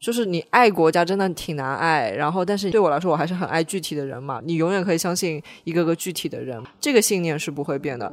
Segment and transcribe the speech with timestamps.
[0.00, 4.40] 就是你爱国家真的挺难爱，然后但是对我来说，我还是很爱具体的人嘛。
[4.44, 8.10] 你永远可以相信一个个具体的人，这个信念是不会变的。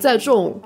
[0.00, 0.58] 在这种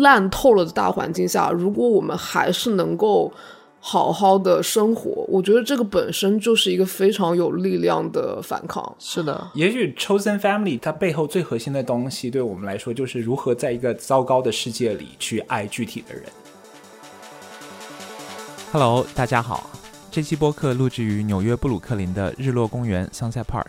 [0.00, 3.30] 烂透了的大环境下，如果我们还是能够
[3.78, 8.96] 好好的生活，我觉得这个本身就是一个非常有力量的反抗。
[8.98, 16.24] 是的，也许 Chosen Family 它背后最核心的东西，对我们来说就是如何在一个糟糕的世界里去爱具体的人。
[18.70, 19.70] Hello，大家好。
[20.10, 23.68] 这期播客录制于纽约布鲁克林的日落公园 Sunset Park。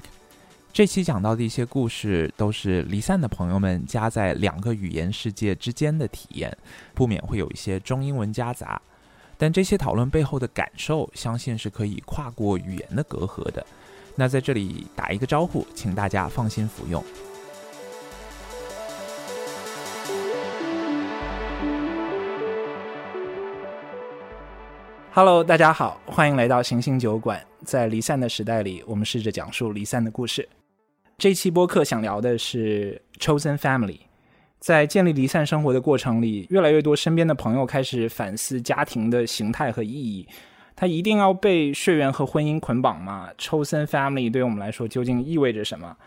[0.74, 6.56] 这期讲到的一些故事，都是离散的朋友们夹在两个语言世界之间的体验，
[6.94, 8.82] 不免会有一些中英文夹杂。
[9.38, 13.66] 但这些讨论背后的感受，相信是可以跨过语言的隔阂的。
[14.16, 17.02] 那在这里打一个招呼，请大家放心服用。
[25.12, 27.44] Hello，大家好，欢迎来到行星酒馆。
[27.66, 30.48] 在离散的时代里，我们试着讲述离散的故事。
[31.18, 34.02] 这期播客想聊的是 Chosen Family。
[34.60, 40.28] 在建立离散生活的过程里，越来越多身边的朋友开始反思家庭的形态和意义。
[40.76, 45.98] 它一定要被血缘和婚姻捆绑吗？Chosen Family 对于我们来说究竟意味着什么？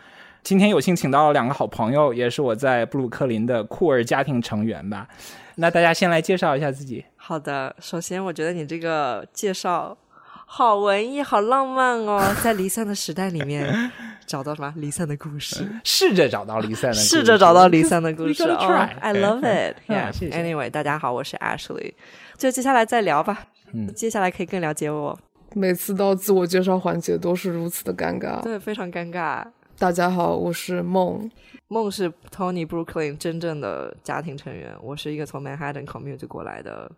[0.43, 5.07] 今天有幸请到了两个好朋友，也是我在布鲁克林的酷儿家庭成员吧。
[5.55, 7.03] 那大家先来介绍一下自己。
[7.15, 9.97] 好的，首先我觉得你这个介绍
[10.45, 13.91] 好文艺、好浪漫哦，在离散的时代里面
[14.25, 18.43] 找到什么离散的故事，试着找到离散的，试着找到离散的故事。
[18.43, 18.89] Try.
[18.99, 19.75] I love it.
[19.91, 20.31] 啊 Yeah.
[20.31, 21.93] Anyway，大家好，我是 Ashley。
[22.37, 23.47] 就接下来再聊吧。
[23.71, 25.17] 嗯接下来可以更了解我。
[25.55, 28.41] 每次到自我介绍环节都是如此的尴尬。
[28.41, 29.43] 对，非常尴尬。
[29.83, 31.29] 大家好，我是梦。
[31.67, 36.89] 梦是 Tony Brooklyn 真正的家庭成员，我是一个从 Manhattan commute 过来的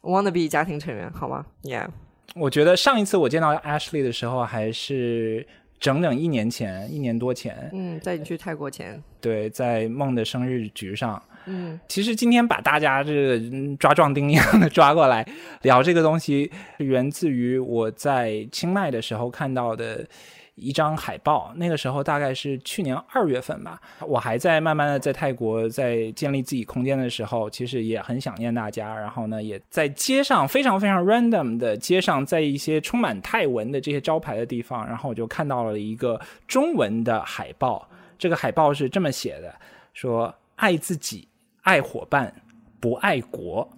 [0.00, 1.88] wannabe 家庭成员，好吗？Yeah，
[2.34, 5.46] 我觉得上一次我见到 Ashley 的时候，还是
[5.78, 7.68] 整整一年前，一年多前。
[7.74, 11.22] 嗯，在你去泰国前，对，在梦的生日局上。
[11.44, 15.22] 嗯，其实今天把大家这个嗯抓壮丁一样的抓过来
[15.60, 20.08] 聊这个东西，源自于我在清迈的时候看到的
[20.56, 21.52] 一张海报。
[21.54, 28.94] 那个时候大概是去年二月份吧，我还在慢慢的在泰国在建立自己空间的时候，其实也很想念大家。
[28.94, 37.88] 然后呢，也在街上非常非常 random 的街上，在一些充满泰文的这些招牌的地方，然后我就看到了一个中文的海报。
[38.18, 39.54] 这个海报是这么写的：
[39.94, 41.28] 说爱自己。
[41.62, 42.32] 爱伙伴，
[42.78, 43.68] 不爱国；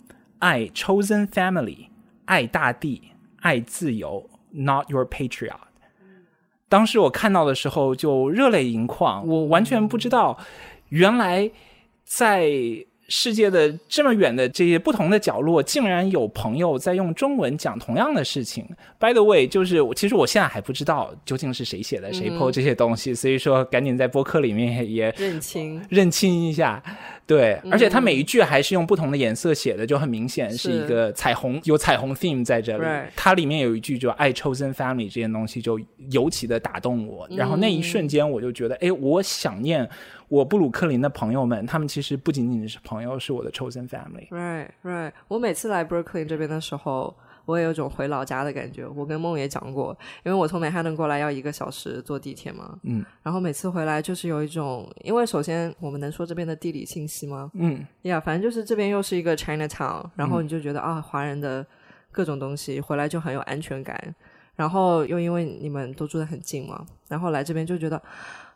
[0.41, 1.89] 爱 chosen family，
[2.27, 4.29] 爱大地，爱自由。
[4.51, 5.68] Not your patriot。
[6.69, 10.39] 当时我看到的时候就热泪盈眶，我完全不知道，
[10.91, 11.51] 原来
[12.05, 12.51] 在
[13.11, 18.63] 世界的这么远的这些不同的角落，竟然有朋友在用中文讲同样的事情。
[18.99, 26.83] By the way，就是其实我现在还不知道究竟是谁写的，谁 po 这些东西，所以说赶紧在播客里面也认清认清一下。
[27.29, 32.85] 对，而且它每一句还是用不同的颜色写的，就很明显是一个彩虹，有彩虹 theme 在这里。
[33.15, 35.79] 它里面有一句就“爱 chosen family” 这件东西就
[36.11, 39.87] 尤其的打动我，然后那一瞬间我就觉得，哎，我想念
[40.29, 44.27] 我布鲁克林的朋友们，他们其实不仅仅是朋友，是我的 chosen family。
[44.31, 45.13] Right, right。
[45.29, 47.15] 我每次来 Brooklyn 这边的时候，
[47.49, 48.87] 我也有种回老家的感觉。
[48.87, 57.51] 我跟梦也讲过，因为我从 Manhattan 过来要一个小时坐地铁嘛，嗯，然后每次回来就是有一种，因为首先我们能说这边的地理信息吗？
[57.55, 61.67] 嗯，呀、yeah,，反正就是这边又是一个 Chinatown，然后你就觉得、啊，华人的
[62.13, 64.15] 各种东西回来就很有安全感。
[64.55, 68.03] 然后又因为你们都住得很近嘛，然后来这边就觉得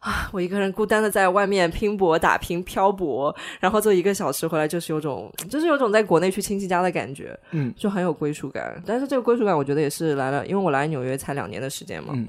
[0.03, 8.83] 啊，我一个人孤单的在外面拼搏打拼漂泊，然后坐一个小时回来，就是有种就是有种在国内去亲戚家的感觉，嗯，就很有归属感。
[8.85, 12.27] 但是这个归属感，我觉得也是来了，因为我来纽约才两年的时间嘛，嗯，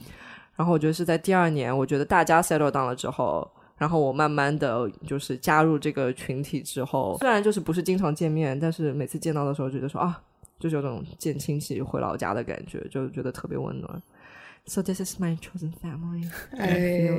[0.56, 3.50] 然后我觉得是在第二年，我觉得大家 settle down 了之后。
[3.75, 10.22] 然后我慢慢的就是加入这个群体之后，虽然就是不是经常见面，但是每次见到的时候，觉得说啊，
[10.57, 14.02] 就是有种见亲戚回老家的感觉，就觉得特别温暖。
[14.65, 16.29] So this is my chosen family。
[16.57, 17.09] 哎，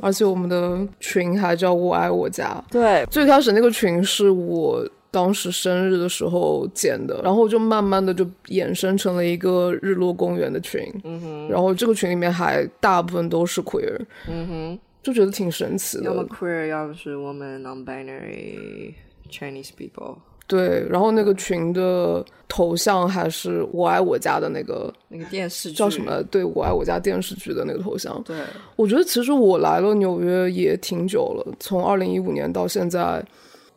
[0.00, 2.64] 而且我们的群还叫“我爱我家”。
[2.72, 10.80] 对，最开始那个群是我当时生日的时候建的，然后就慢慢的就衍生成了一个日落公园的群。
[11.04, 14.00] 嗯哼，然后这个群里面还大部分都是 queer。
[14.26, 16.04] 嗯哼，就觉得挺神奇的。
[16.04, 18.94] 要么 queer，要么是 woman non-binary
[19.30, 20.16] Chinese people。
[20.46, 26.22] 对，然后那个群的头像还是我爱我家的那个那个电视剧叫什么？
[26.24, 28.22] 对我爱我家电视剧的那个头像。
[28.24, 28.36] 对，
[28.76, 33.24] 我觉得其实我来了纽约也挺久了，从二零一五年到现在，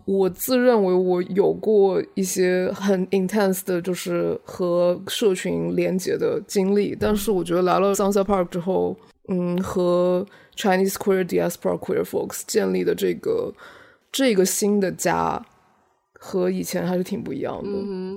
[0.04, 8.94] 我自认为我有过一些很 intense 的，就是和社群连接的经历，但是我觉得来了 Sunset Park 之后，
[9.30, 10.26] 嗯，和
[10.58, 13.54] Chinese queer diaspora queer folks 建立的这个
[14.12, 15.42] 这个新的家。
[16.20, 17.70] 和以前还是挺不一样的。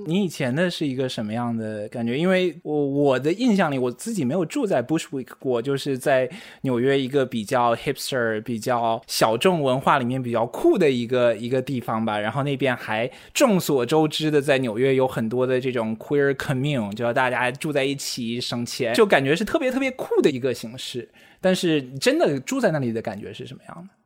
[0.07, 2.17] 你以前的是一个什么样的感觉？
[2.17, 6.29] 因为我我的印象里，我自己没有住在 Bushwick 过，就是在
[6.61, 12.19] 纽约一个比较 hipster、比较小众文化里面比较酷的一个一个地方吧。
[12.19, 21.07] 然后那边还众所周知的，在纽约有很多的这种 queer commune，就大家住在一起省钱，就感觉是特别特别酷的一个形式。
[21.39, 24.00] 但是真的住在那里的感觉是什么样的？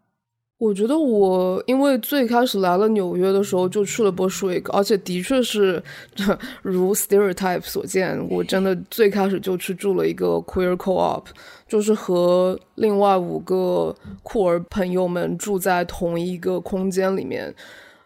[0.57, 5.83] 我觉得我因为最开始来了纽约的时候就去了 Bushwick，而且的确是
[6.63, 11.25] 如 stereotype 所见，我真的最开始就去住了一个 queer co-op，
[11.67, 13.93] 就是和另外五个
[14.23, 17.53] 酷儿朋友们住在同一个空间里面。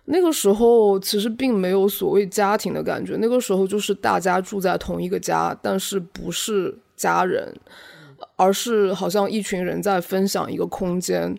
[0.06, 7.56] 那个时候其实并没有所谓家庭的感觉，那个时候就是大家住在同一个家，但是不是家人，
[8.36, 11.38] 而是好像一群人在分享一个空间。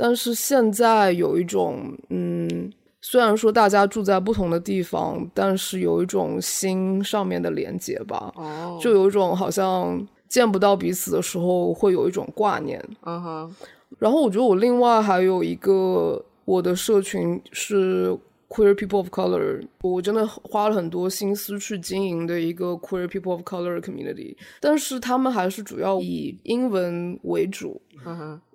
[0.00, 8.32] 但是现在有一种，嗯，虽然说大家住在不同的地方，但是有一种心上面的连接吧。
[8.36, 12.82] 哦，就有一种好像见不到彼此的时候会有一种挂念。
[13.02, 13.54] 嗯哼。
[13.98, 18.18] 然后我觉得我另外还有一个我的社群是。
[18.50, 27.80] Queer people of color，我真的花了很多心思去经营的一个 Queer people of color community，但是他们还是主要以英文为主。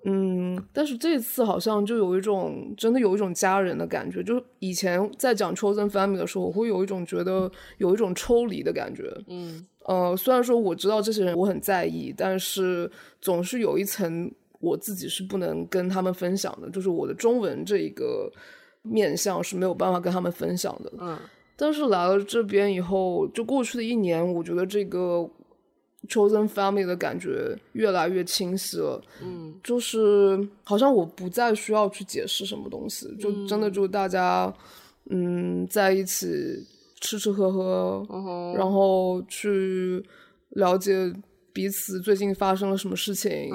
[0.04, 9.10] 嗯，但是这次好像就有一种真的有一种家人的感觉，就以前在讲 chosen family 的时候，我会有一种觉得有一种抽离的感觉。
[9.28, 12.90] 嗯，呃，虽然说我知道这些人我很在意，但是
[13.22, 18.30] 总是有一层我自己是不能跟他们分享的，就是我的中文这一个。
[18.88, 20.92] 面相是没有办法跟他们分享的。
[20.98, 21.18] 嗯，
[21.56, 25.28] 但是来了这边以后，就过去的一年，我觉得这个
[26.08, 29.02] chosen family 的感觉越来越清晰了。
[29.22, 34.52] 嗯，就是好像我不再需要去解释什么东西，就真的就大家
[35.10, 36.26] 嗯在一起
[37.00, 40.04] 吃吃喝喝，然后去
[40.50, 41.12] 了解
[41.52, 43.50] 彼此最近发生了什么事情，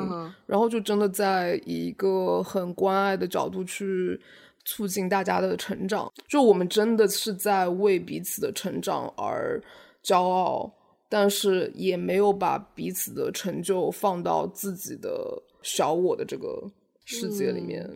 [0.45, 4.19] 然后就真的在以一个很关爱的角度去。
[4.65, 9.61] 促进大家的成长，就我们真的是在为彼此的成长而
[10.03, 10.71] 骄傲，
[11.09, 16.69] 但是也没有把彼此的成就放到自己的小我的这个
[17.05, 17.87] 世界里面。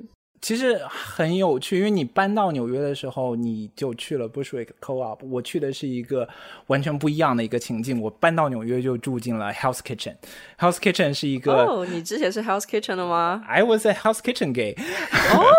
[0.41, 5.17] 其实很有趣，因为你搬到纽约的时候，你就去了 Bushwick Co-op。
[5.27, 6.27] 我去的是一个
[6.67, 7.99] 完全不一样的一个情境。
[7.99, 10.15] 我搬到纽约就住进了 House Kitchen。
[10.59, 14.75] House Kitchen 是一个哦，你之前是 House Kitchen 的吗？I was a House Kitchen gay。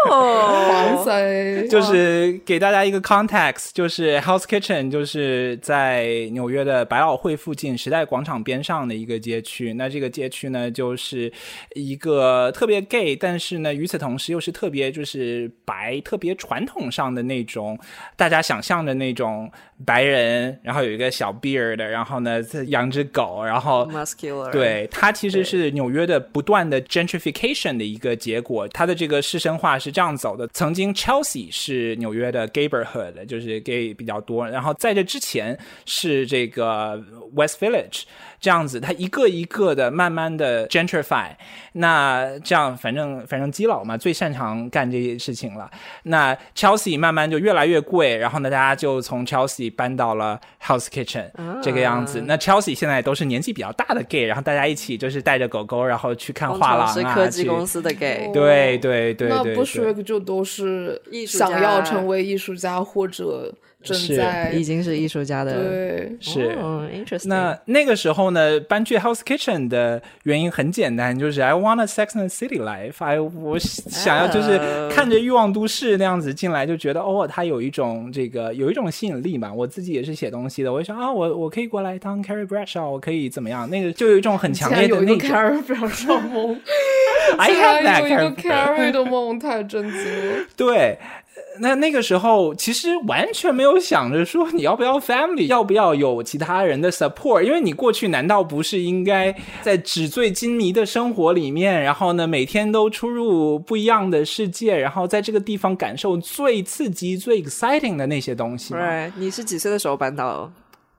[0.08, 1.66] 哦， 哇塞！
[1.66, 9.74] 就是给大家一个 context，就是 House Kitchen 就是在纽约的百老汇附近时代广场边上的一个街区。
[9.74, 11.32] 那这个街区呢，就是
[11.74, 14.76] 一个特别 gay，但是呢，与此同时又是特别。
[14.76, 17.78] 别就是白，特别传统上的那种，
[18.14, 19.50] 大家想象的那种
[19.86, 28.68] 白人，然后有一个小 beard，然后呢养只狗，然后 muscular，对，它其实是纽约的不断的 gentrification 的一个结果。
[28.68, 37.02] 它的这个市生化是这样走的：曾经 Chelsea 是纽约的 gayborhood，就是 gay 比较多，然后在这之前是这个
[37.34, 38.02] West Village。
[38.40, 41.28] 这样子，它一个一个的慢慢的 gentrify，
[41.72, 45.70] 那这样反正反正基佬嘛，最擅长干这些事情了。
[46.04, 51.30] 那 Chelsea 慢慢就越来越贵，然后呢，大家就从 Chelsea 搬到了 House Kitchen
[51.62, 52.22] 这个样子。
[52.26, 56.92] 那 Chelsea 现在都是年纪比较大的 gay，然后大家一起就是带着狗狗，然后去看画廊啊。
[56.92, 58.30] 是科技公司的 gay。
[58.32, 59.28] 对对对对。
[59.28, 63.54] 那 Bushwick 就都是想要成为艺术家或者。
[63.94, 66.56] 是，已经是艺术家的，对，是
[66.92, 67.28] ，interesting。
[67.28, 74.58] 那那个时候呢，搬去 House Kitchen 的原因很简单，就是 I want a Sex and City life，I 我想要就是
[74.90, 79.52] 看着欲望都市那样子进来，就觉得哦，它有一种这个有一种吸引力嘛。
[79.52, 83.68] 我自己也是写东西的，我就想啊，我我可以过来当 Carrie Bradshaw，我可以怎么样？
[83.70, 86.60] 那个就有一种很强烈的那种 Carrie Bradshaw 梦，
[87.38, 90.44] I have that Carrie 的梦，太震惊了。
[90.56, 90.98] 对。
[91.58, 108.80] 那那个时候其实完全没有想着说你要不要 family，要不要有其他人的 support，因为你过去难道不是应该在纸醉金迷的生活里面，然后呢每天都出入不一样的世界，然后在这个地方感受最刺激、最 exciting 的那些东西吗？
[108.80, 110.50] 对，你是几岁的时候搬到？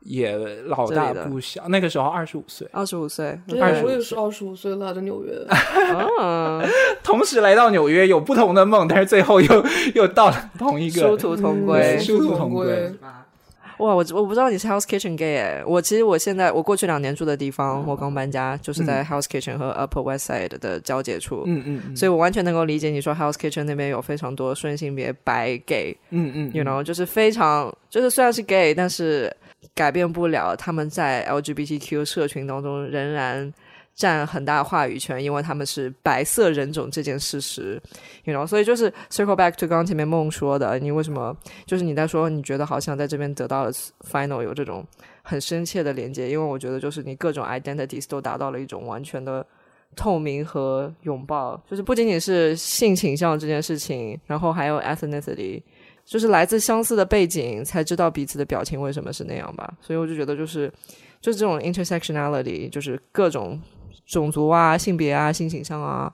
[0.08, 0.36] 也
[0.66, 1.68] 老大不小。
[1.68, 5.34] 那个时候二十五岁，二十五岁，对，我也是二十五岁来的纽约，
[7.04, 12.92] 同时来到纽约，有不同的梦，但是最后又又到了同一个殊途同归，殊途同归。
[13.80, 26.64] 哇，我我不知道你是 House Kitchen gay 哎，我其实我现在我过去两年住的地方，我刚搬家，就是在 House Kitchen 和 Upper West Side 的交界处，嗯嗯，所以我完全能够理解你说 House Kitchen 那边有非常多顺性别白 gay，嗯嗯，you
[26.64, 29.32] know，就是非常就是虽然是 gay，但是
[29.78, 33.54] 改变不了他们在 LGBTQ 社群当中仍然。
[33.98, 37.82] 占很大话语权，因为他们是白色人种这件事实
[38.26, 43.72] ，you know，所以就是 circle back to 刚刚前面梦说的，你为什么就是你在说你觉得好像在这边得到了
[44.08, 44.86] final 有这种
[45.24, 49.44] 很深切的连接，因为我觉得就是你各种 identities 都达到了一种完全的
[49.96, 55.60] 透明和拥抱，就是不仅仅是性倾向这件事情，然后还有 ethnicity，
[56.08, 60.72] 就是来自相似的背景才知道彼此的表情为什么是那样吧，所以我就觉得就是
[61.22, 63.62] 就是这种 intersectionality，就是各种。
[64.06, 66.10] 种族啊、性别啊、性倾向啊，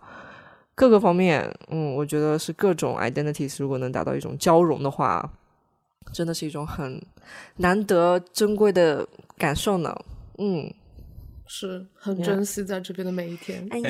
[0.73, 5.31] 各个方面，嗯，我觉得是各种 identities，如果能达到一种交融的话，
[6.12, 7.00] 真的是一种很
[7.57, 9.07] 难得珍贵的
[9.38, 9.95] 感受呢。
[10.39, 10.73] 嗯，
[11.45, 13.67] 是很珍惜在这边的每一天。
[13.69, 13.89] 哎呀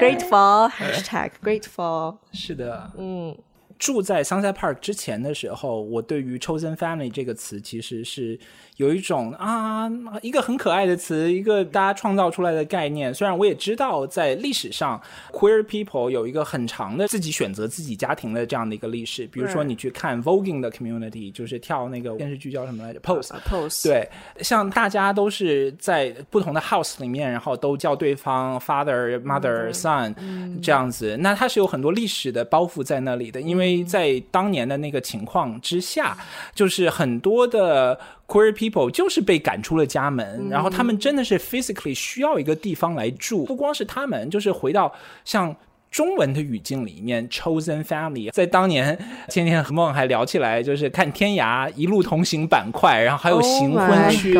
[0.00, 3.38] ，grateful，hashtag grateful， 是的，嗯。
[3.78, 8.38] 住在 Sunset Park 之前的时候，我对于 chosen family 这个词其实是
[8.78, 9.90] 有一种啊，
[10.22, 13.12] 一个很可爱的词，一个大家创造出来的概念。
[13.12, 15.00] 虽然我也知道在历史上
[15.32, 19.26] queer people 有一个很长的自己选择自己家庭的这样的一个历史。
[19.26, 23.82] 比如说你去看 voguing 的 community，就是跳那个电视剧叫什么来着？Pose，Pose。
[23.82, 24.08] 对，
[24.42, 30.14] 像大家都是在不同的 house 里面，然后都叫对方 father、mother、son
[30.62, 31.16] 这样子。
[31.16, 36.16] 那它是有很多历史的包袱在那里的，因为在当年的那个情况之下，
[36.54, 43.44] 就是很多的 queer people 就是被赶出了家门，然后他们真的是 physically 需要一个地方来住。
[43.44, 44.94] 不光是他们，就是回到
[45.24, 45.56] 像。
[45.90, 48.94] 中文的语境里面，chosen family 在当年
[49.32, 54.34] 《天天和梦》还聊起来，就是看天涯一路同行板块，然后还有行婚区。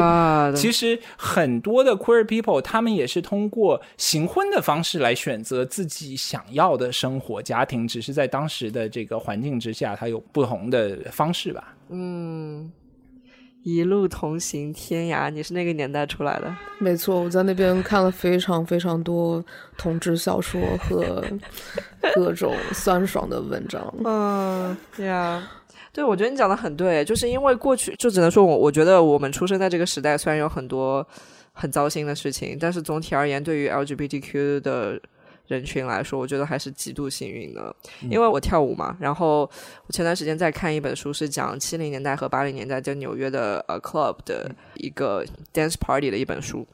[0.54, 11.74] 其实很多的 queer people 他们也是通过行婚的方式来选择自己想要的生活家庭，只是在当时的这个环境之下，它有不同的方式吧。
[11.88, 12.70] 嗯。
[13.70, 16.56] 一路同行天涯，你是那个年代出来的？
[16.78, 19.44] 没错，我在那边看了非常非常多
[19.76, 21.22] 同志小说和
[22.14, 23.92] 各种酸爽的文章。
[24.04, 25.46] 嗯，对呀，
[25.92, 31.06] 对，我觉得你讲的很对，就是因为过去就只能说我，我觉得我们出生在这个时代，虽然有很多
[31.52, 35.00] 很糟心的事情，但是总体而言，对于 LGBTQ 的。
[35.48, 38.96] 人群来说，我觉得还是极度幸运的，因为我跳舞嘛。
[39.00, 39.40] 然后
[39.86, 46.66] 我前段时间在看一本书，是讲七零年代和八零年代在纽约的呃 club 的一个 dance party 的一本书。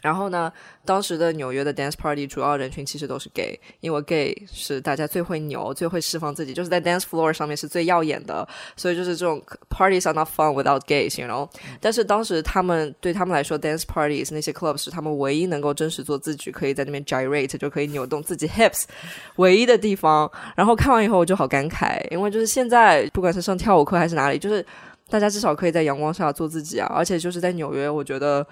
[0.00, 0.52] 然后呢，
[0.84, 8.46] 当时的纽约的 dance party 主要人群其实都是 gay，因为 gay 是大家最会扭、最会释放自己，就是在 dance floor 上面是最耀眼的。
[8.76, 11.48] 所以就是这种 parties are not fun without gays，you know。
[11.80, 18.84] 但是当时他们对他们来说，dance parties 那些 clubs 是他们唯一能够真实做自己，可以在那边 gyrate 就可以扭动自己 hips
[19.36, 20.30] 唯一的地方。
[20.54, 24.64] 然后看完以后我就好感慨，因为就是现在不管是上跳舞课还是哪里，就是
[25.08, 26.86] 大家至少可以在阳光下做自己啊。
[26.94, 28.46] 而且就是在纽约，我觉得。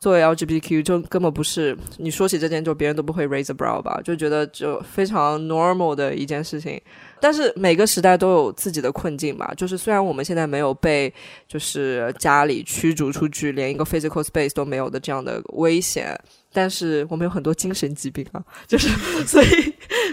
[0.00, 6.82] 作为 LGBTQ 就根本不是你说起这件就别人都不会 raise a brow 吧，就觉得就非常 normal 的一件事情。
[7.20, 9.54] 但是每个时代都有自己的困境吧。
[9.56, 11.14] 就是虽然我们现在没有被
[11.46, 16.18] 就是家里驱逐出去，连一个 physical space 都没有的这样的危险，
[16.52, 18.42] 但是我们有很多精神疾病啊。
[18.66, 18.88] 就是
[19.24, 19.46] 所以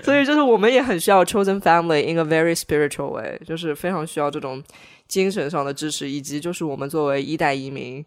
[0.03, 4.61] 所以就是我们也很需要 chosen family in a very spiritual way，就是非常需要这种
[5.09, 8.05] 精神上的支持，以及就是我们作为一代移民。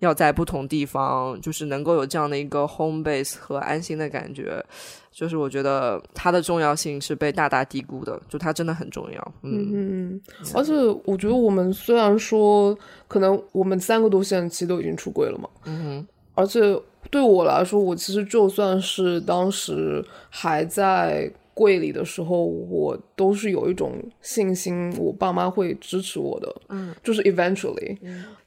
[0.00, 4.64] 要在不同地方，就是能够有这样的一个 home base 和安心的感觉，
[5.12, 9.32] 就是我觉得它的重要性是被大大低估的，就它真的很重要。
[9.42, 9.74] 嗯嗯
[10.14, 10.20] 嗯。
[10.54, 10.72] 而且
[11.04, 12.74] 我觉得我们虽然说
[13.08, 16.06] 可能我们三个多现在其实都已经出柜了嘛，嗯哼。
[16.34, 16.60] 而且
[17.10, 21.30] 对我来说，我其实就算是当时还在。
[21.52, 23.92] 柜里的时候，我都是有一种
[24.22, 26.54] 信心，我爸妈会支持我的。
[26.68, 27.98] 嗯，就是 eventually。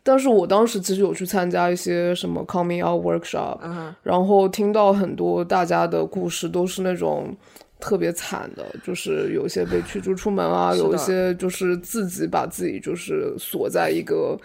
[0.01, 7.35] 但是我当时其实有去参加一些什么 coming out workshop，嗯然后听到很多大家的故事，都是那种
[7.79, 14.37] 特别惨的，就是有些被驱逐出门啊，有一些就是自己把自己就是锁在一个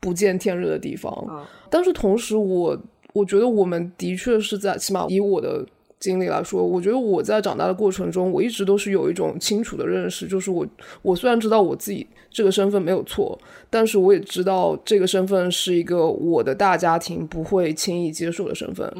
[0.00, 1.46] 不见天日的地方。
[1.70, 2.78] 但是同时，我
[3.14, 5.64] 我觉得我们的确是在，起码以我的。
[5.98, 10.66] 经历来说，我觉得我在长大的过程中，我一直都是有一种清楚的认识，就是我
[11.00, 13.38] 我虽然知道我自己这个身份没有错，
[13.70, 18.92] 但是我也知道这个身份是一个我的大家庭不会轻易接受的身份，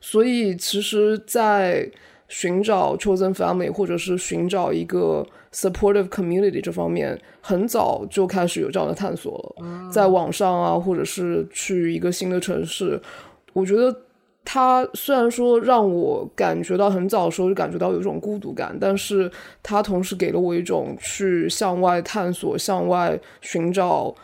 [0.00, 1.90] 所以其实，在
[2.28, 13.00] 寻找 chosen family 或者是寻找一个 supportive community 这方面，很早就开始有这样的探索了，在网上啊，或者是去一个新的城市，
[13.54, 13.96] 我觉得。
[14.44, 19.30] 它虽然说让我感觉到很早的时候就感觉到有一种孤独感，但是
[19.62, 24.14] 它同时给了我一种去向外探索、向外寻找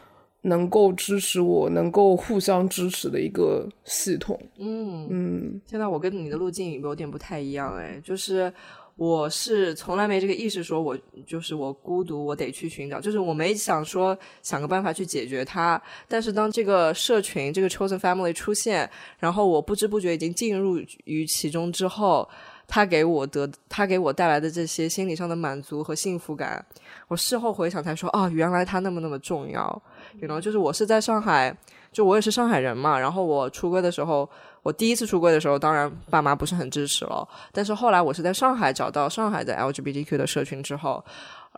[0.42, 4.38] 能够支持我、能够互相支持的一个系统。
[4.58, 8.52] 嗯，嗯现在我跟你的路径有点不太一样，哎，就是
[8.98, 15.80] 我是从来没这个意识，说我就是我孤独，我得去寻找，就是我没想说想个办法去解决它。
[16.08, 18.90] 但是当这个社群这个 chosen family 出现，
[19.20, 22.28] 然后我不知不觉已经进入于其中之后，
[22.66, 26.66] 他给我得他给我带来的这些心理上的满足和幸福感，
[27.06, 29.80] 我事后回想才说，哦，原来他那么那么重要。
[30.18, 31.56] 然后就是我是在上海，
[31.92, 34.28] 就我也是上海人嘛，然后我出柜的时候。
[34.68, 37.26] 我第一次出柜的时候，当然爸妈不是很支持了。
[37.52, 41.02] 但是后来我是在上海找到上海的 LGBTQ 的社群之后，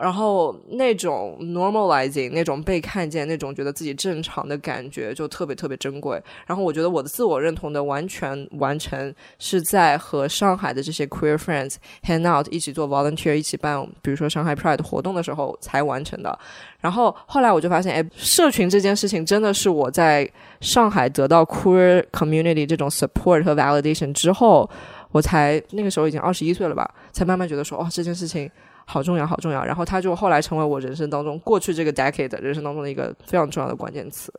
[0.01, 6.21] 然后那种 normalizing 那种被看见、那种觉得自己正常的感觉就特别特别珍贵。
[6.47, 16.37] 然后我觉得我的自我认同的完全完成是在和上海的这些 queer friends hang out 一起做 volunteer 一起办，比如说上海 Pride 活动的时候才完成的。
[16.79, 20.27] 然后后来我就发现，哎，社群这件事情真的是我在
[20.61, 24.67] 上海得到 queer community 这种 support 和 validation 之后，
[25.11, 28.49] 我才那个时候已经二十一岁了吧，才慢慢觉得说，哦，这件事情
[28.91, 29.63] 好重要，好重要。
[29.63, 34.33] 然后他就后来成为我人生当中过去这个 decade 人生当中的一个非常重要的关键词。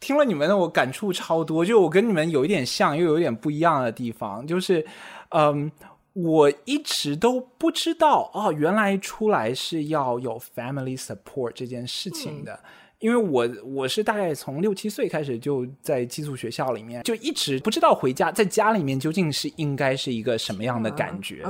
[0.00, 4.84] 听了你们的，我感触超多，就我跟你们有一点像，又有一点不一样的地方，就是，
[5.30, 5.70] 嗯。
[6.14, 12.60] 我一直都不知道哦，原来出来是要有 family support 这件事情的。
[13.02, 21.42] 因为我我是大概从六七岁开始就在寄宿学校里面，就一直不知道回家在家里面究竟是应该是一个什么样的感觉。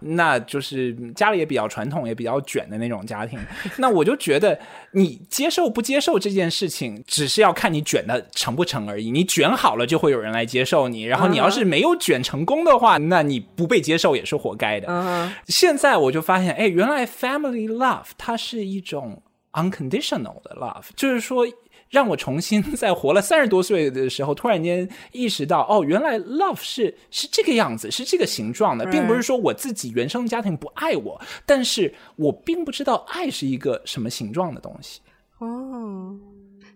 [0.00, 3.38] 那就是家里也比较传统，也比较卷的那种家庭。
[3.78, 4.58] 那我就觉得
[4.92, 9.10] 你接受不接受这件事情，只是要看你卷的成不成而已。
[9.10, 15.32] 你卷好了，就会有人来接受你；然后你要是没有卷成功的话，那你不被接受也是活该的。
[15.46, 19.22] 现在我就发现，哎，原来 family love 它是一种。
[19.58, 21.46] Unconditional 的 love，就是说
[21.90, 35.00] 让我重新在活了三十多岁的时候，突然间意识到，哦，原来 love 是是这个样子，是这个形状的，并不是说我自己原生家庭不爱我，但是我并不知道爱是一个什么形状的东西。
[35.38, 36.14] 哦，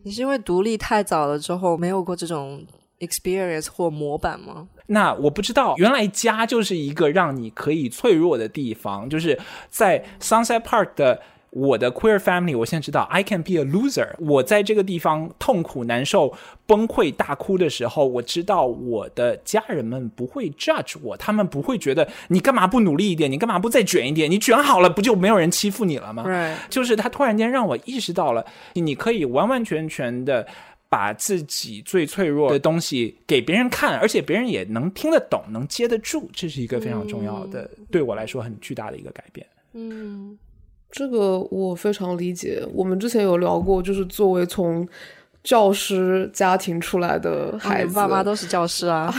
[0.02, 2.64] 你是因为独立太早了之后没有过这种
[3.00, 4.66] experience 或模板吗？
[4.86, 11.20] 那我不知道，原来家就是一个让你可以脆弱的地方，就是在 Sunset Park 的。
[11.52, 14.08] 我的 queer family，我现在知道 I can be a loser。
[14.18, 16.32] 我在这个地方痛苦、难受、
[16.66, 26.24] 崩溃、大哭的时候，我知道我的家人们不会 judge 我，他们不会觉得你干嘛不努力一点，你干嘛不再卷一点，你卷好了不就没有人欺负你了吗？
[26.70, 30.46] 就是他突然间让我意识到了，你可以完完全全的
[30.88, 39.46] 把自己最脆弱的东西给别人看，而且别人也能听得懂、能接得住，这是一个非常重要的，对我来说很巨大的一个改变。
[39.74, 40.38] 嗯。
[40.92, 42.62] 这个我非常理解。
[42.72, 44.86] 我们之前有聊过，就是作为从
[45.42, 49.12] 教师家庭出来的孩子，爸妈都是教师啊，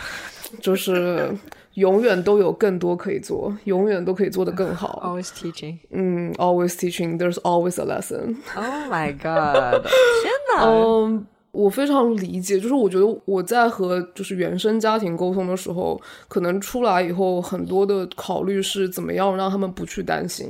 [0.60, 1.30] 就是
[1.74, 5.00] 永远都有更多可以做，永远都可以做得更好。
[5.04, 7.18] Always teaching，嗯，always teaching.
[7.18, 8.36] There's always a lesson.
[8.56, 9.84] Oh my god！
[9.84, 11.26] 天哪，嗯。
[11.52, 20.46] 我非常理解，就是我觉得我在和就是原生家庭沟通的时候，可能出来以后很多的考虑是怎么样让他们不去担心，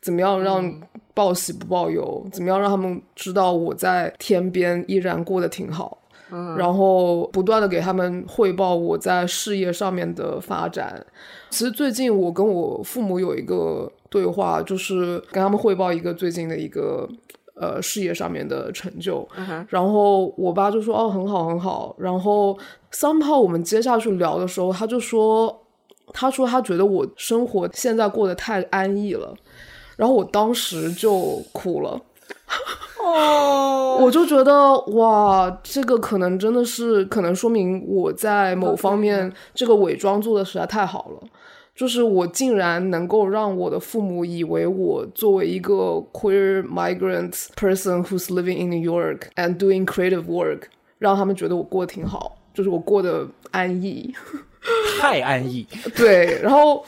[0.00, 0.72] 怎么样让
[1.14, 5.98] 报喜不报忧，怎么样让他们知道我在天边依然过得挺好，
[6.56, 11.04] 然后不断的给他们汇报我在事业上面的发展。
[11.50, 17.08] 其实最近我跟我父母有一个对话，就是跟他们汇报一个最近的一个。
[17.60, 19.28] 呃，事业上面的成就，
[19.68, 22.56] 然后我爸就说：“哦，很好，很好。”然后
[22.92, 25.60] somehow 我们接下去聊的时候，他就说
[26.14, 29.34] ：“他说他觉得我生活现在过得太安逸了。”
[29.98, 32.00] 然后我当时就哭了，
[33.02, 41.28] 哦，我就觉得哇，这个可能真的是可能说明我在某方面这个伪装做的实在太好了。
[41.74, 50.62] 就是我竟然能够让我的父母以为我作为一个 queer migrant person who's living in New York and doing creative work，
[50.98, 54.12] 让他们觉得我过得挺好，就是我过得安逸，
[55.00, 55.66] 太安逸。
[55.96, 56.84] 对，然后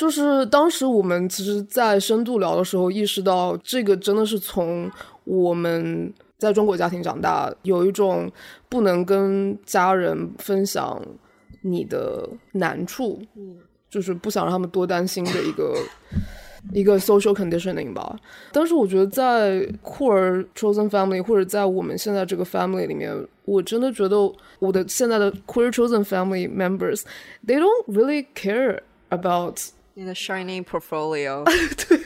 [0.00, 4.90] 就是当时我们其实，在深度聊的时候，意识到这个真的是从
[5.24, 8.32] 我们在中国家庭长大，有一种
[8.66, 10.98] 不能跟家人分享
[11.60, 13.58] 你的难处，嗯，
[13.90, 15.76] 就是不想让他们多担心的一个
[16.72, 18.18] 一个 social conditioning 吧。
[18.52, 24.16] 但是我觉得在库尔 chosen family 或者在我们现在这个 family 里面，我真的觉得
[24.60, 29.60] 我的现在的 queer chosen family members，they don't really care about
[29.94, 31.44] 你的 shining portfolio，
[31.88, 32.00] 对。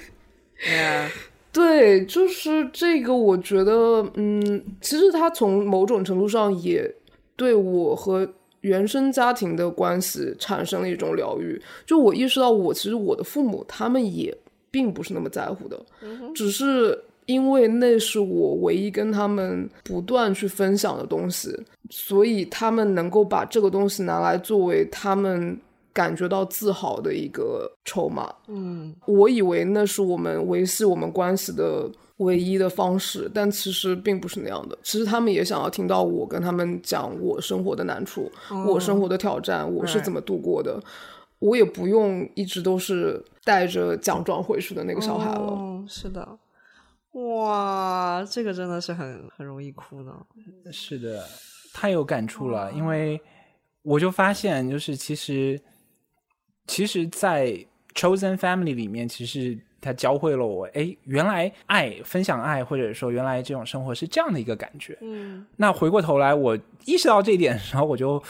[1.52, 6.92] 对，就是这个，我觉得，嗯，其实他从某种程度上也
[7.36, 8.28] 对我和
[8.62, 11.60] 原生家庭的关系产生了一种疗愈。
[11.86, 14.36] 就我意识到，我其实我的父母他们也
[14.72, 15.80] 并不是那么在乎的，
[16.34, 21.56] 只是因为那是我唯一跟他们不断去分享的东西，
[21.88, 25.56] 所以他们能够把这个东西拿来作为他们
[25.94, 28.30] 感觉到自豪的一个筹码。
[28.48, 34.76] 嗯我以为那是我们维系我们关系的唯一的方式，但其实并不是那样的。
[34.83, 38.30] 其实他们也想要听到我跟他们讲我生活的难处，
[38.66, 40.78] 我生活的挑战，我是怎么度过的。
[41.40, 45.40] 我也不用一直都是带着奖状回去的那个小孩了。
[45.40, 46.38] 哦，是的，
[47.12, 50.12] 哇，这个真的是很很容易哭呢。
[50.72, 51.22] 是的，
[51.74, 53.20] 太有感触了，因为
[53.83, 55.61] 我就发现，就是其实，
[56.66, 57.57] 其实，在
[57.94, 64.96] chosen family 里面，其实他教会了我，哎，原来爱、分享爱，或者说原来这种生活是这样的一个感觉。
[65.03, 68.20] 嗯那回过头来，我意识到这一点的时候，我就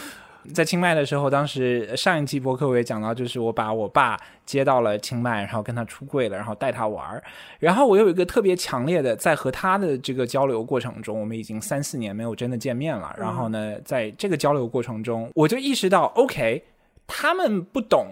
[0.53, 7.23] 在清迈的时候，当时上一期博客我也讲到，就是我把我爸接到了清迈，然后跟他出柜了，然后带他玩儿。
[7.61, 13.15] 然后我有一个特别强烈的，在和他的这个交流过程中，我们已经三四年没有真的见面了。
[13.17, 16.65] 然后呢，在这个交流过程中，我就意识到，OK，
[17.07, 18.09] 他们不懂。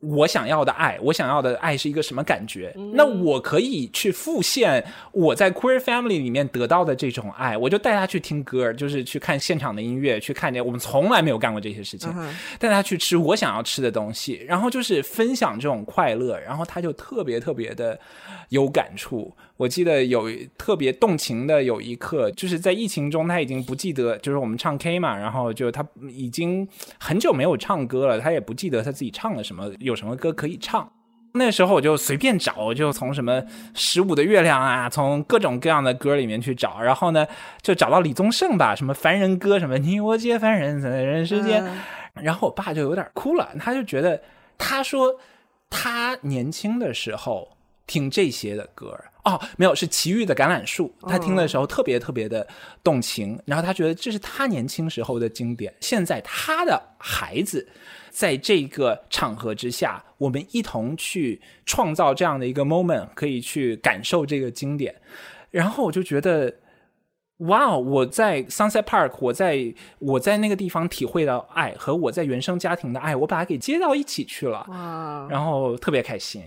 [0.00, 2.74] 我想要的爱，我想要的爱是一个什么感觉？
[2.94, 17.98] 那我可以去复现我在 Queer Family 里面得到的这种爱，我就带他去听歌，就是去看现场的音乐，去看见我们从来没有干过这些事情，嗯带他去吃我想要吃的东西，然后就是分享这种快乐，然后他就特别特别的
[18.48, 19.34] 有感触。
[19.60, 26.66] 我记得有特别动情的有一刻，就是在疫情中，他已经不记得，就是我们唱 K 嘛，然后就他已经
[26.98, 30.90] 很久没有唱歌了，他也不记得他自己唱了什么，有什么歌可以唱。
[31.34, 33.42] 那时候我就随便找，我就从什么
[33.74, 37.26] 《十五的月亮》啊，从各种各样的歌里面去找，然后呢，
[37.60, 41.62] 就找到李宗盛吧，什么凡人歌，什么你我皆凡人，在人世间。
[41.62, 41.78] 嗯
[42.14, 44.20] 然后我爸就有点哭了，他就觉得，
[44.58, 45.14] 他说
[45.70, 52.46] 他年轻的时候听这些的歌哦，没有是齐豫的《橄榄树》，他听的时候特别特别的
[52.82, 57.68] 动情，然后他觉得这是他年轻时候的经典，现在他的孩子。
[58.12, 64.92] 在这个场合之下，我们一同去创造这样的一个 moment，可以去感受这个经典。
[65.52, 66.52] 然后我就觉得，
[67.38, 76.42] 哇，哦我在 Sunset Park，我在我在那个地方体会到爱和我在原生家庭的爱，我把它给接到一起去了，哇，然后特别开心。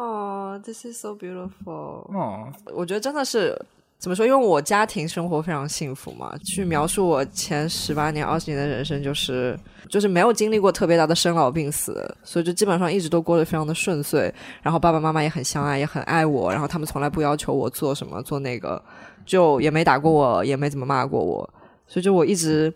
[0.00, 2.08] 哦，this is so beautiful。
[2.14, 3.54] 哦，我觉得真的是
[3.98, 4.24] 怎么说？
[4.24, 9.54] 因为我家庭生活非常幸福嘛，去描述我前十八年、二十年的人生，就是
[9.90, 11.92] 就是没有经历过特别大的生老病死，
[12.24, 14.32] 所以就基本上一直都过得非常的顺遂。
[14.62, 18.82] 然后爸爸妈妈也很相爱，也很爱我，然后他们从来不要求我做什么做那个，
[19.26, 21.48] 就也没打过我，也没怎么骂过我，
[21.86, 22.72] 所以就我一直。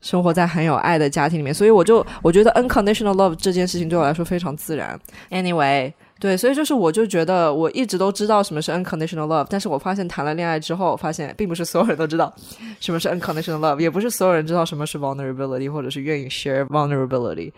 [0.00, 5.00] 生活在很有爱的家庭里面，所以我就我觉得 unconditional love 这件事情对我来说非常自然。
[5.30, 5.90] Anyway，
[6.24, 12.34] 对，所以就是我就觉得我一直都知道什么是 unconditional love，但是我发现谈了恋爱之后，发现并不是所有人都知道
[12.80, 17.52] 什么是 unconditional love，也不是所有人知道什么是 vulnerability，或者是愿意 share vulnerability。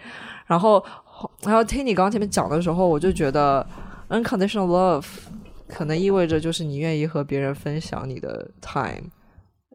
[0.46, 0.84] 然后，
[1.44, 3.64] 然后听你刚刚前面讲的时候，我就觉得
[4.08, 5.06] unconditional love
[5.68, 9.04] 可能意味着就是你愿意和别人分享你的 time。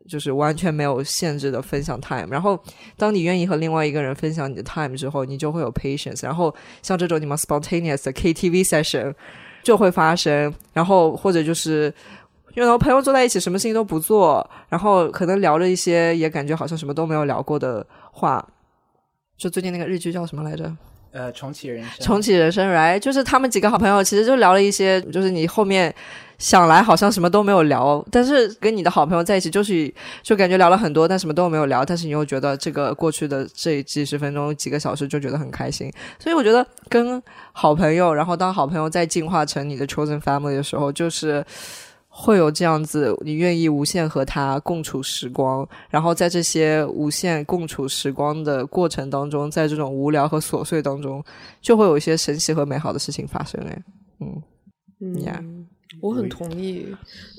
[0.08, 2.60] 就是完全没有限制的分享 time，然后
[2.98, 9.14] 当你愿意和另外一个人分享你的 time 之后，你就会有 patience，然后像这种你们 spontaneous 的 KTV session
[9.64, 11.94] 就会发生，然后或者就是。
[12.54, 18.46] 因为朋友坐在一起，什么事情都不做，然后可能聊了一些也感觉好像什么都没有聊过的话。
[19.38, 20.70] 就最近那个日剧叫什么来着？
[21.14, 23.00] 呃，重启人生，重启人生，right？
[23.00, 25.96] 就是他们几个好朋友，其实就聊了一些，就是你后面
[26.42, 35.94] 想来好像什么都没有聊，但是跟你的好朋友在一起，就是就感觉聊了很多，但什么都没有聊，但是你又觉得这个过去的这几十分钟、几个小时就觉得很开心。
[36.18, 37.22] 所以我觉得跟
[37.54, 41.46] 好朋友，然后当好朋友再进化成你的 chosen family 的时候，就是
[42.08, 51.24] 会有这样子，你愿意无限和他共处时光，然后在这些无限共处时光的过程当中，在这种无聊和琐碎当中，
[51.62, 53.64] 就会有一些神奇和美好的事情发生。
[53.68, 53.84] 哎，
[54.22, 54.42] 嗯
[55.02, 55.40] 嗯呀
[56.02, 56.88] 我很同意。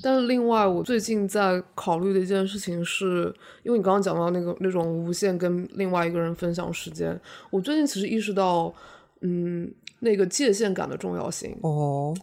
[0.02, 7.20] 但是另外，我最近在考虑的一件事情是，因为你刚刚讲到那个那种无限跟另外一个人分享时间，
[7.50, 8.72] 我最近其实意识到，
[9.20, 9.70] 嗯，
[10.00, 11.56] 那个界限感的重要性。
[11.62, 12.14] 哦，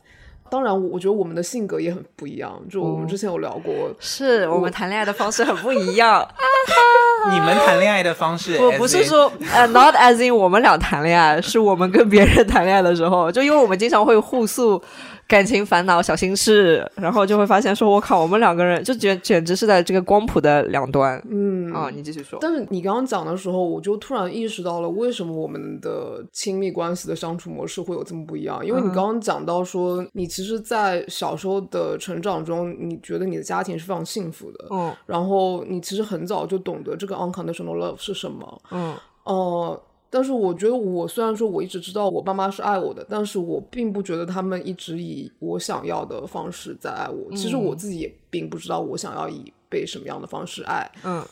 [0.50, 2.60] 当然，我我觉得我们的性格也很不一样。
[2.70, 6.28] 就我们之前有聊过， 是我们谈恋爱的方式很不一样。
[7.32, 14.82] 你们谈恋爱的方式，我不是说呃、uh,，not as in 我们俩谈恋爱，是我们跟别人谈恋爱的时候，就因为我们经常会互诉
[15.30, 21.24] 感情烦恼、小心事，然后就会发现说，我靠，我们两个人就简简直是在这个光谱的两端。
[21.30, 22.40] 嗯啊，你继续说。
[22.42, 28.66] 但是你刚刚讲的时候，我就突然意识到了，为什么我们的亲密关系的相处模式会有这么不一样？
[28.66, 39.80] 因为你刚刚讲到说，你其实，在小时候的成长中，你觉得你的家庭是非常幸福的，嗯，然后你其实很早就懂得这个 unconditional love 是什么，嗯，呃。
[40.10, 47.32] 但是我觉得，我虽然说我一直知道我爸妈是爱我的，但是我并不觉得他们一直以我想要的方式在爱我。
[47.36, 50.92] 其实我自己也并不知道我想要以被什么样的方式爱。
[51.04, 51.24] 嗯，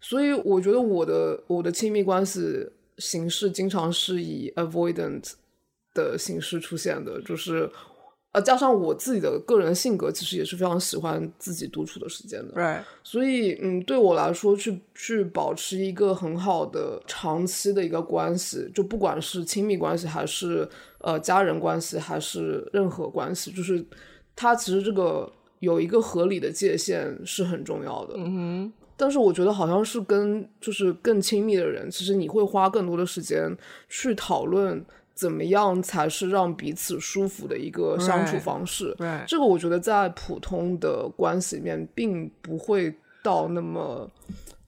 [0.00, 5.32] 所以我觉得我的我的亲密关系形式经常是以 avoidant
[5.94, 7.70] 的形式出现的，就是
[8.36, 12.52] 呃，加上我自己的个人性格，其实也是非常喜欢自己独处的时间的。
[13.02, 20.68] 所以，嗯，对我来说，去去保持一个很好的长期的一个关系，就不管是亲密关系，还是
[20.98, 23.82] 呃家人关系，还是任何关系，就是
[24.34, 28.16] 它其实这个有一个合理的界限是很重要的。
[28.18, 33.56] 嗯哼，但是我觉得好像是跟就是更亲密的人，其实你会花更多的时间
[33.88, 34.84] 去讨论
[35.16, 38.94] 怎么样才是让彼此舒服的一个相处.方式。
[38.98, 44.08] right，这个我觉得在普通的关系里面，并不会到那么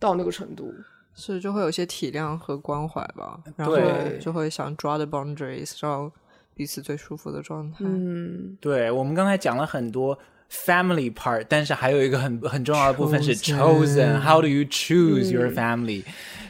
[0.01, 0.75] 到那个程度。
[1.15, 6.11] 是就会有些体谅和关怀吧，然后对就会想抓的 boundaries，让
[6.55, 7.79] 彼此最舒服的状态。
[7.81, 10.17] 嗯，对，我们刚才讲了很多
[10.49, 14.21] family part，但是还有一个很很重要的部分是 Chosen chosen。
[14.21, 16.05] How do you choose your family？、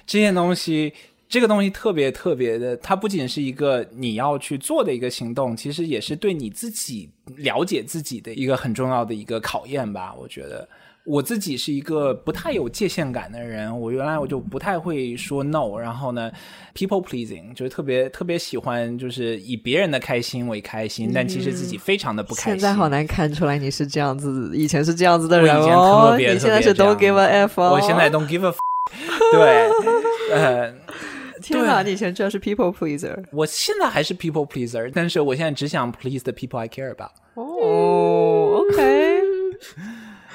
[0.06, 0.92] 这些东西，
[1.28, 10.14] 这个东西特别特别的，它不仅是一个你要去做的一个行动，其实也是对你自己了解自己的一个很重要的一个考验吧。
[10.18, 10.68] 我觉得。
[11.04, 16.30] 我自己是一个不太有界限感的人，我原来我就不太会说 no，然后呢
[16.74, 22.52] ，people pleasing 就是特别特别喜欢，就是以别人的开心为开心，但其实自己非常的不开心。
[22.52, 27.70] 现在好难看出来你是这样子，以前是这样子的人我以前哦特，别你现在是特 don't give a f 哦。
[27.72, 28.58] 我现在 don't give a f
[29.32, 29.70] 对，
[30.34, 30.74] 呃，
[31.47, 37.11] 天哪，你以前居然是 people pleaser 我现在还是 people pleaser，但是我现在只想 please the people I care about。
[37.35, 39.21] 哦，OK。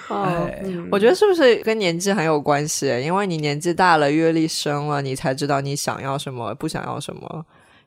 [0.09, 2.87] 哦，哎，我觉得是不是跟年纪很有关系？
[3.03, 7.45] 因为你年纪大了，阅历深了，你才知道你想要什么，不想要什么。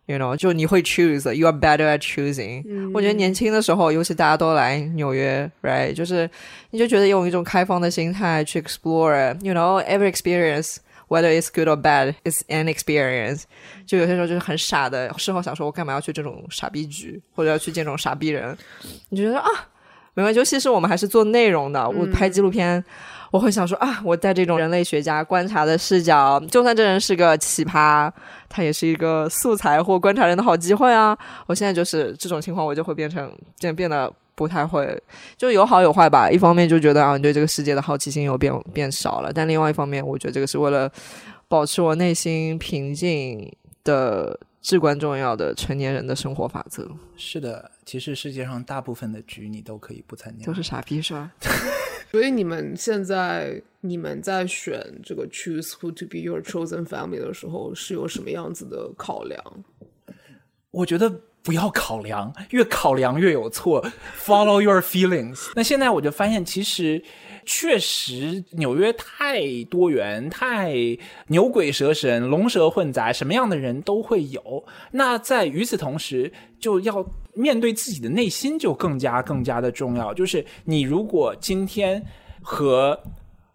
[0.08, 6.30] You know， 就你会 choose，you are better at choosing、我觉得年轻的时候，尤其大家都来纽约，right，就是
[6.72, 10.78] 你就觉得用一种开放的心态去 explore，you know，every experience。
[11.09, 13.43] Whether it's good or bad, it's an experience。
[13.87, 18.57] 就有些时候就是很傻的，事后想说，我干嘛要去这种傻逼局，或者要去见这种傻逼人？
[19.11, 19.49] 你就觉得啊，
[20.15, 22.85] 没关系，尤其是我们还是做内容的，我拍纪录片，
[23.31, 28.11] 我会想说啊，我带这种人类学家观察的视角，就算这人是个奇葩，
[28.49, 31.17] 他也是一个素材或观察人的好机会啊。
[31.47, 35.03] 我现在就是这种情况，我就会变成变变得不太会，
[35.37, 36.31] 就有好有坏吧。
[36.31, 40.89] 一方面就觉得啊，你对这个世界的好奇心又变变少了，但另外一方面，我觉得这个是为了
[41.49, 51.33] 保持我内心平静的至关重要的成年人的生活法则，是的，其实世界上大部分的局你都可以不参加，都是傻逼是吧？
[52.13, 59.41] 所以你们现在你们在选这个 choose who to be your chosen family 的时候，是有什么样子的考量？
[60.71, 61.13] 我觉得
[61.47, 63.87] 不要考量， 越考量越有错。
[64.19, 65.53] Follow your feelings。
[65.55, 67.01] 那现在我就发现，其实
[67.47, 70.75] 确实纽约太多元，太
[71.29, 74.65] 牛鬼蛇神、龙蛇混杂，什么样的人都会有。
[74.91, 80.13] 那在与此同时，就要面对自己的内心，就更加更加的重要。
[80.13, 82.05] 就是你如果今天
[82.43, 83.01] 和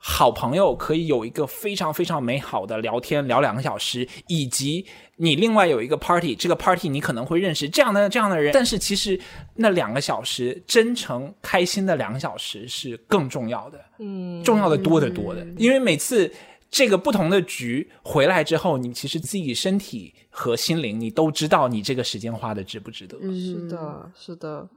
[0.03, 4.83] 好朋友可以有一个非常非常美好的聊天，聊两个小时，以及
[5.21, 9.19] 你另外有一个 party，这个 party 你可能会认识这样的这样的人，但是其实
[9.55, 16.31] 那两个小时真诚开心的两个小时是更重要的，嗯，重要的多得多的，因为每次。
[16.73, 23.17] 这个不同的局回来之后，你其实自己身体和心灵，你都知道你这个时间花的值不值得。
[23.19, 24.69] 是的，是的。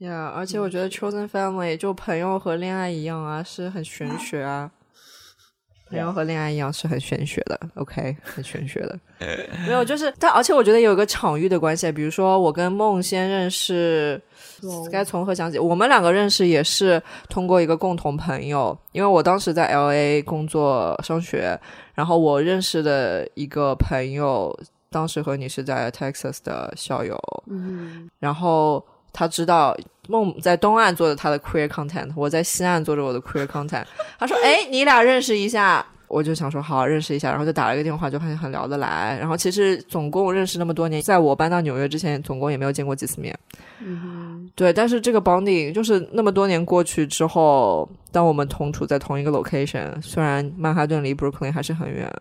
[0.00, 4.70] 呀，而且我觉得 chosen family 就朋友和恋爱一样啊，是很玄学啊。
[5.90, 8.98] 朋友和恋爱一样是很玄学的，OK，很玄学的。
[9.66, 14.20] 没有，就是但而且我觉得有一个场域的关系，比如说我跟梦先认识，
[14.90, 15.58] 该从何讲起？
[15.58, 21.58] 我们两个认识也是通过一个共同朋友，因为我当时在 LA 工作上学，
[21.94, 24.56] 然后我认识的一个朋友，
[24.90, 27.18] 当时和你是在 Texas 的校友，
[27.50, 29.76] 嗯，然后他知道
[30.08, 33.84] 梦在东岸做着他的 queer content，我在西岸做着我的 queer content。
[34.18, 39.16] 他说：“哎，你俩认识一下。”我就想说好认识一下，然后就打了一个电话，就发现很聊得来。
[39.20, 43.32] 然后其实总共认识那么多年，在我搬到纽约之前，总共也没有见过几次面。
[43.78, 52.12] 嗯对，但是这个 bonding 就是那么多年过去之后，当我们同处在同一个 location，虽然曼哈顿离 Brooklyn 还是很远，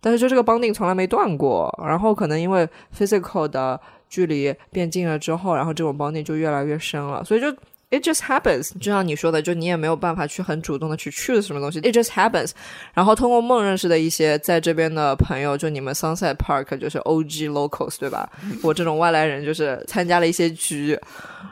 [0.00, 1.72] 但是就这个 bonding 从来没断过。
[1.86, 7.54] 然后可能因为 physical 的距离变近了之后，然后这种 bonding 就越来越深了，所以就
[7.90, 8.70] it just happens。
[8.78, 12.52] 就像你说的，就你也没有办法去很主动的去 choose 什么东西，it just happens。
[12.94, 18.30] 然后通过梦认识的一些在这边的朋友，就你们 Sunset Park 就是 OG locals 对吧？
[18.62, 20.98] 我这种外来人就是参加了一些局，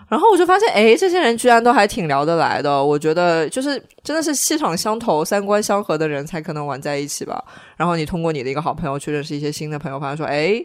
[0.08, 2.82] 然后我就发现，哎，这些人居然都还挺聊得来的。
[2.84, 7.44] 我觉得就是真的是气场相投、三观相合的人才可能玩在一起吧。
[7.76, 10.64] 然后你通过你的一个好朋友去认识一些新的朋友，发现说，哎。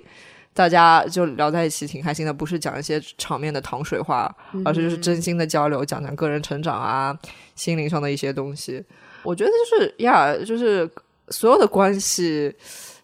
[0.54, 7.18] 大家就聊在一起挺开心的，不是讲一些场面的糖水话，而是就是真心的交流，讲讲个人成长啊、
[7.56, 8.84] 心灵上的一些东西。
[9.24, 10.90] 我觉得就是呀，就是
[11.30, 12.54] 所有的关系，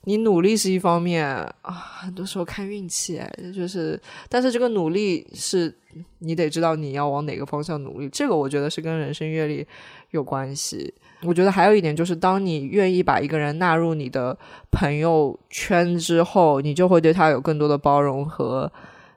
[0.03, 5.73] 你努力是一方面啊，很多时候看运气，哎，就是，但是这个努力是
[6.19, 9.65] 你得知道你要往哪个方向努力，这个我觉得是跟人生阅历
[10.11, 10.93] 有关系。
[11.23, 14.37] 我觉得还有一点就是，当你愿意把一个人纳入你的
[14.71, 18.71] 朋友圈之后，你就会对他有更多的包容和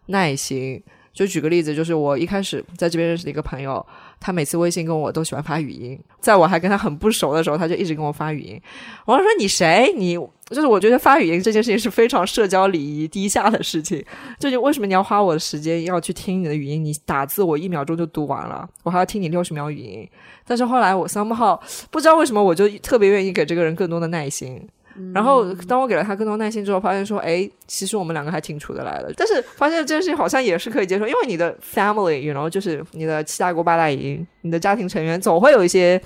[0.06, 0.82] 耐心。
[1.12, 3.84] 就举个例子，就是我一开始在这边认识的一个朋友，
[4.22, 8.60] 他每次微信跟我都喜欢发语音，在我还跟他很不熟的时候，他就一直跟我发语音。
[9.04, 9.92] 我说你谁？
[9.96, 10.14] 你
[10.48, 14.04] 就是我觉得发语音这件事情是非常社交礼仪低下的事情。
[14.38, 16.84] 就是为什么你要花我的时间要去听你的语音？
[16.84, 20.08] 你打字我一秒钟就读完了，我还要听你六十秒语音。
[20.46, 24.68] 但是后来我 some 号不知道为什么，我就特别愿意给这个人更多的耐心。
[25.14, 29.12] 然后当我给了他更多耐心之后，发现说，哎，其实我们两个还挺处得来的。
[29.16, 36.00] 但是发现这件事情好像也是可以接受，因为你的 family，you know，就是你的七大姑八大姨，你的家庭成员总会有一些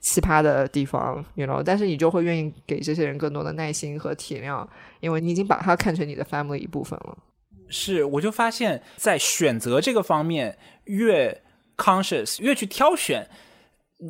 [0.00, 4.66] 奇葩的地方，you know，但是你就会愿意给这些人更多的耐心和体谅，
[5.00, 7.16] 因为你已经把他看成你的 family 一部分了。
[7.68, 11.40] 是，我就发现，在选择这个方面，越
[11.76, 13.26] conscious，越去挑选，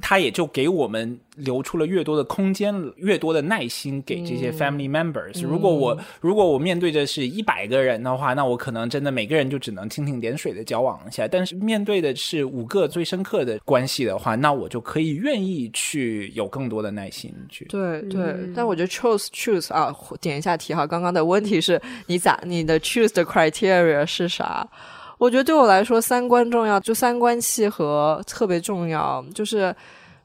[0.00, 5.42] 它也就给我们留出了越多的空间，越多的耐心给这些 family members。
[5.42, 11.28] 如果我如果我面对的是一百个人的话，那我可能真的每个人就只能蜻蜓点水的交往一下。
[11.28, 17.66] 但是面对的是五个最深刻的关系的话，那我就可以愿意去有更多的耐心去。
[17.66, 20.86] 对对，但我觉得 choose choose 啊，点一下题哈。
[20.86, 24.66] 刚刚的问题是你咋你的 choose 的 criteria 是啥？
[25.22, 29.24] 我觉得对我来说，三观重要，就三观契合特别重要。
[29.32, 29.72] 就是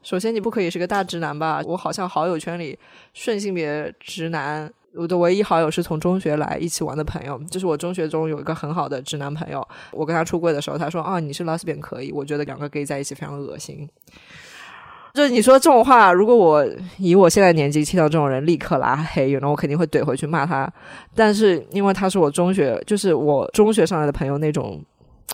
[0.02, 1.62] 首先你不可以是个大直男吧？
[1.64, 2.76] 我好像好友圈里
[3.14, 9.64] 顺性别直男，我的唯一好友是从中学来一起玩的朋友，就是我中学中有一个很好的直男朋友。
[9.92, 13.88] 我跟他出柜的时候，他说啊你是 l e s b i n 可以，我觉得两个 gay 在一起非常恶心。
[15.14, 16.66] 就是你说这种话，如果我
[16.98, 20.70] 以我现在年纪听到这种人，立刻拉黑，然后我肯定会怼回去骂他。
[21.14, 24.80] 但是因为他是我中学，就是我中学上来的朋友那种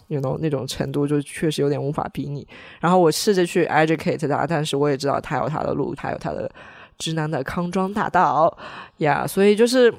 [0.08, 2.46] ，you know 那种程度，就确实有点无法比拟。
[2.80, 6.50] 然后我试着去 educate 他，但是我也知道他有他的路，他有他的
[6.98, 8.56] 直男的康庄大道
[8.98, 9.26] 呀。
[9.26, 9.92] 所以就是。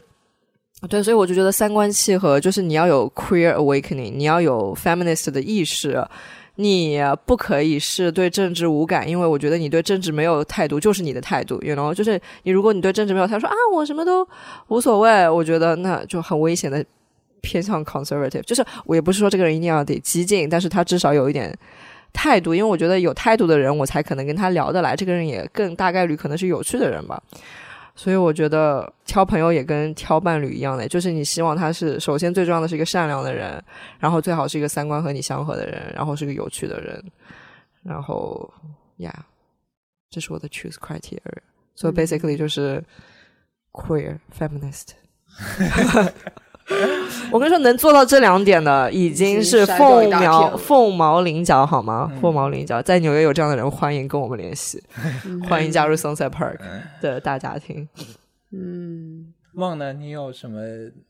[0.89, 6.05] 对，所以我就觉得三观契合，就是你要有 queer awakening，你要有 feminist 的意识。
[6.55, 14.25] 你不可以是对政治无感，因为我觉得你对政治没有态度就是你的态度，you know，就是你如果你对政治没有态度，说啊我什么都
[14.69, 16.83] 无所谓，我觉得那就很危险的
[17.41, 18.41] 偏向 conservative。
[18.43, 21.53] 就是我也不是说这个人一定要得激进，但是他至少有一点
[22.13, 27.21] 态度，因为我觉得有态度的人，我才可能跟他聊得来，这个人也更大概率可能是有趣的人吧。
[27.95, 33.63] 所以我觉得挑朋友也跟挑伴侣一样的，就是你希望他是首先最重要的是一个善良的人，
[33.99, 37.03] 然后最好是一个三观和你相合的人，然后是个有趣的人，
[37.83, 38.53] 然后
[38.97, 39.25] 呀，
[40.09, 41.21] 这是我的 choose criteria。
[41.73, 42.83] 所以 basically 就是
[43.71, 44.89] queer feminist。
[47.31, 52.11] 我跟你说，能做到这两点的已经是凤毛凤毛麟角，好吗？
[52.19, 54.83] 凤毛麟角，在纽约有这样的人，欢迎跟我们联系，
[55.47, 56.57] 欢迎加入 Sunset Park
[57.01, 57.87] 的大家庭。
[58.51, 59.93] 嗯，梦呢？
[59.93, 60.61] 你有什么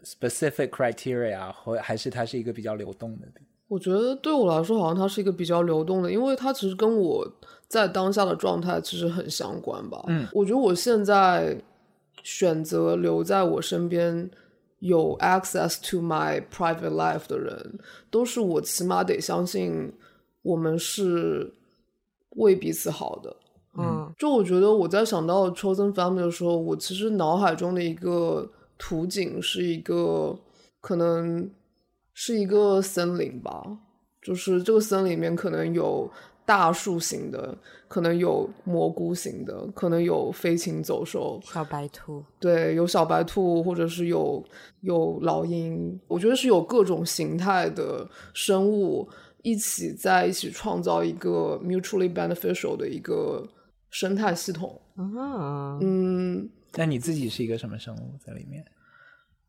[0.04, 3.28] specific criteria，或还是它是一个比较流动的？
[3.68, 7.26] 我觉得对我来说，好像它是一个比较流动的，因为它其实跟我
[7.68, 10.04] 在当下的状态其实很相关吧。
[10.08, 11.56] 嗯，我觉得我现在
[12.24, 14.30] 选择留在我身边
[14.80, 19.94] 有 access to my private life 的人，都是我起码得相信
[20.42, 21.54] 我们是
[22.32, 23.36] 为彼此好的。
[23.78, 30.38] 嗯就我觉得我在想到 chosen family 的时候，我其实脑海中的一个图景是一个
[30.80, 31.50] 可能
[32.14, 33.78] 是一个森林吧，
[34.22, 36.10] 就是这个森林里面可能有
[36.46, 44.44] 大树型的，可能有蘑菇型的，可能有飞禽走兽，小白兔，对，有小白兔，或者是有
[44.82, 49.10] 有老鹰，我觉得是有各种形态的生物
[49.42, 53.44] 一起在一起创造一个 mutually beneficial 的一个
[53.90, 54.80] 生态系统。
[54.96, 58.64] 啊，嗯，那你自己是一个什么生物在里面？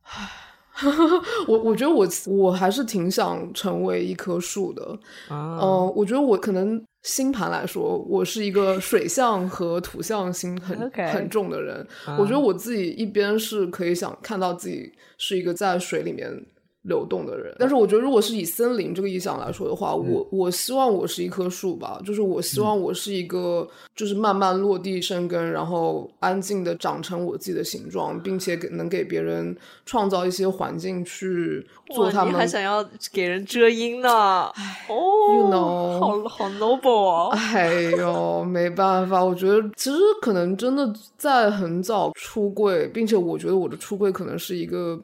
[1.47, 4.83] 我我觉得我我还是挺想成为一棵树的。
[5.29, 11.85] 啊嗯、我觉得我可能星盘来说，我是一个水象和土象星很 很重的人。
[12.17, 16.45] 我觉得我自己一边是可以想看到自己是一个在水里面
[16.87, 32.81] 流动的人，但是我觉得如果是以森林这个意象来说的话，我我希望我是一棵树吧，就是我希望我是一个就是慢慢落地生根，然后安静的长成我自己的形状，并且给能给别人创造一些环境去做他们还想要
[33.11, 34.09] 给人遮阴呢？
[34.09, 34.95] 哦
[35.35, 37.29] You know 好好 noble 哦。
[37.33, 44.97] 哎呦，没办法，我觉得其实可能真的在很早出柜，并且我觉得我的出柜可能是一个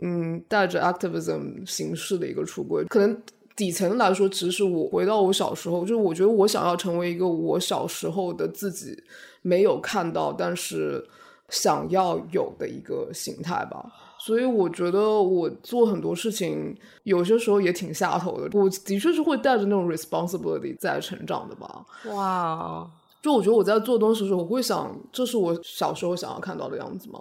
[0.00, 3.22] 嗯带着 activism 形式的一个出柜，可能
[3.56, 9.02] 底层来说，其实我回到我小时候，就是我觉得我想要成为一个我小时候的自己
[9.42, 11.06] 没有看到，但是
[11.48, 13.84] 想要有的一个形态吧。
[14.18, 18.58] 所以我觉得我做很多事情，有些时候也挺下头的。
[18.58, 21.84] 我的确是会带着那种 responsibility 在成长的吧。
[22.04, 22.90] 哇，哦
[23.22, 27.20] 就我觉得我在做东西的时候，我会想，这是我小时候想要看到的样子吗？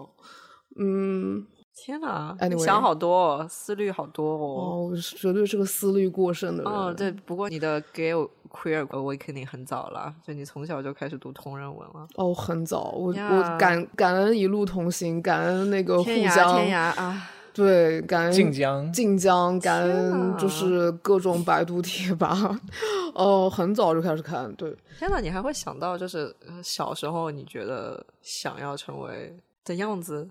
[0.77, 1.45] 嗯，
[1.81, 4.37] 天哪 Anyway 你想好多哦，思虑好多哦。
[4.37, 6.71] 哦，我是绝对是个思虑过剩的人。
[6.71, 8.13] 哦，对，不过你的 gay
[8.49, 12.05] queer awakening 很早了，就你从小就开始读同人文了。
[12.15, 17.29] 哦，很早，我我感感恩一路同行，感恩那个互天涯相天涯啊！
[17.53, 22.59] 对，感恩晋江晋江，感恩就是各种百度贴吧，
[23.15, 30.29] 哦，很早就开始看，对，天呐，你还会想到就是呃小时候你觉得想要成为的样子？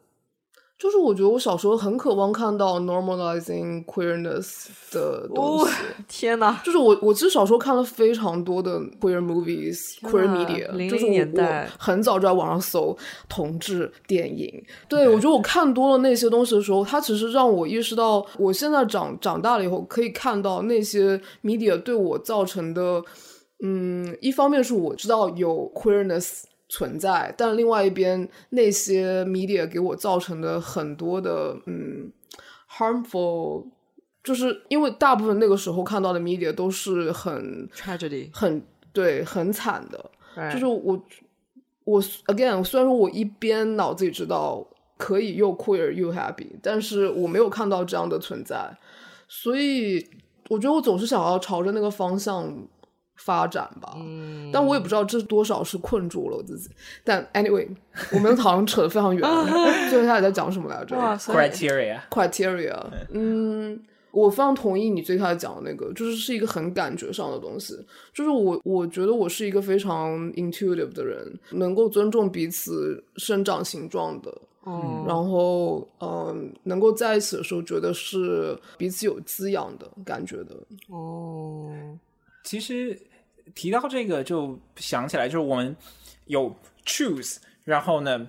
[0.79, 5.72] 就是我觉得我小时候很渴望看到 normalizing queerness 的东西。
[6.07, 6.61] 天哪！
[6.64, 12.97] 就是我，我其实小时候看了非常多的 queer movies、天 queer 哪 media，00 就是我年代我很早就在网上搜
[13.29, 14.64] 同志电影。
[14.89, 23.03] 对我觉得我看多了那些东西的时候，它其实让我意识到，我现在长长大了以后，可以看到那些 media 对我造成的，
[23.64, 32.12] 嗯，一方面是我知道有 queerness 存在，但另外一边那些 media 给我造成的很多的嗯
[32.70, 33.64] harmful，
[34.22, 38.62] 就是因为大部分那个时候看到的 media 都是很 tragedy，很
[38.92, 41.02] 对很惨的，right 就是我
[41.84, 44.66] 我 again 虽然说我一边脑子里知道
[44.98, 48.76] 可以又 queer 又 happy，但是我没有看到这样的存在，
[49.26, 50.06] 所以
[50.50, 52.54] 我觉得我总是想要朝着那个方向
[53.18, 53.94] 发展吧。
[53.96, 56.70] 嗯，但我也不知道这多少是困住了我自己。
[57.04, 57.68] 但 anyway，
[58.12, 59.44] 我们好像扯得非常远了。
[59.90, 62.76] 最后他也在讲什么来着哇，所以，criteria，？criteria。
[63.10, 63.78] 嗯，
[64.10, 67.78] 我非常同意你最开始讲的那个，就是是一个很感觉上的东西。
[68.14, 74.32] 就是我我觉得我是一个非常 intuitive 的人，能够尊重彼此生长形状的。
[74.66, 80.54] 嗯，然后，嗯，能够在一起的时候，觉得是彼此有滋养的感觉的。
[80.88, 81.70] 哦，
[82.49, 82.99] 其实
[83.55, 85.76] 提到这个，就想起来，就是我们
[86.28, 86.51] 有
[86.86, 88.26] choose，然后呢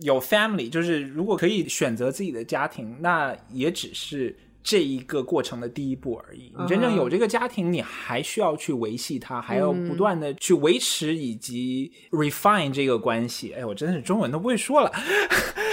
[0.00, 6.50] 有 family，就是如果可以选择自己的家庭，那也只是这一个过程的第一步而已。
[6.58, 13.52] 你真正有这个家庭，你还需要去维系它，还要不断的去维持以及 refine 这个关系。
[13.52, 14.90] 哎，我真的是中文都不会说了。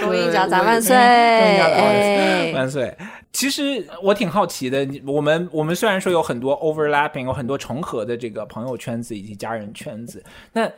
[0.02, 0.94] 中英夹杂万岁！
[0.94, 2.98] 中英夹杂万岁哎万岁！
[3.34, 10.24] 其实我挺好奇的，我们我们虽然说有很多 overlapping，有很多重合的这个朋友圈子以及家人圈子，
[10.54, 10.72] 那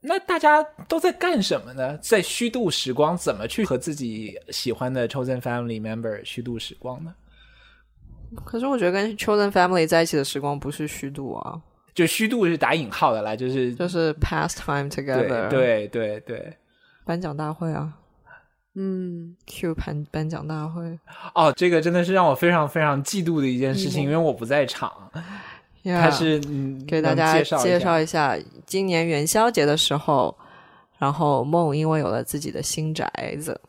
[0.00, 1.98] 那大家都在干什么呢？
[1.98, 7.14] 在虚度时光，怎么去和自己喜欢的 chosen family member 虚度时光呢？
[8.44, 11.60] 可是我觉得跟 children family 在一起的时光不是虚度啊，
[11.94, 16.56] 就虚度是打引号的啦，就是就是 past time together。，对对对，
[17.04, 17.92] 颁奖大会啊，
[18.74, 20.98] 嗯，Q 颁颁奖大会，
[21.34, 24.90] 哦，这个真的是让我非常非常嫉妒的一件事情，因为我不在场。
[25.84, 26.40] 他是
[26.86, 30.34] 给大家介绍介绍一一下，今年元宵节的时候，
[30.98, 33.10] 然后梦因为有了自己的新宅
[33.40, 33.60] 子，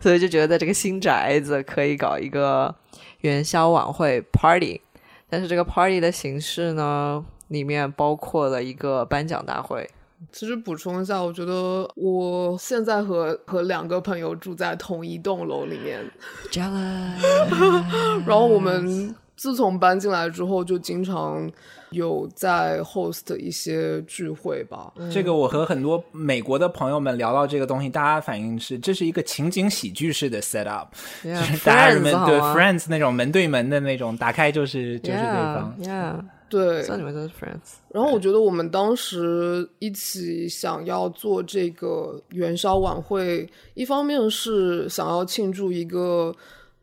[0.00, 2.74] 所以就觉得这个新宅子可以搞一个
[3.22, 4.80] 元宵晚会 party，
[5.28, 9.90] 但是这个 party 的形式呢，里面包括了一个颁奖大会。
[10.32, 16.00] 其实补充一下，我觉得我现在和和两个朋友住在同一栋楼里面。
[18.26, 21.48] 然后我们自从搬进来之后，就经常
[21.90, 24.92] 有在 host 一些聚会吧。
[25.10, 30.92] 这个我和很多美国的朋友们聊到这个东西，大家反应是这是一个情景喜剧式的 set up，
[31.22, 35.76] 就是大家人们对 Friends 那种门对门的那种，打开就是就是对方。
[35.80, 46.34] ，Yeah，对，你们都是 friends，然后我觉得我们当时一起想要做这个元宵晚会，一方面是想要庆祝一个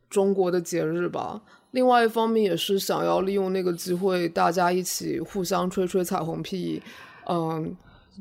[0.09, 1.41] 中国的节日吧，
[1.71, 6.81] 另外一方面也是想要利用那个机会，大家一起互相吹吹彩虹屁，
[7.27, 7.75] 嗯，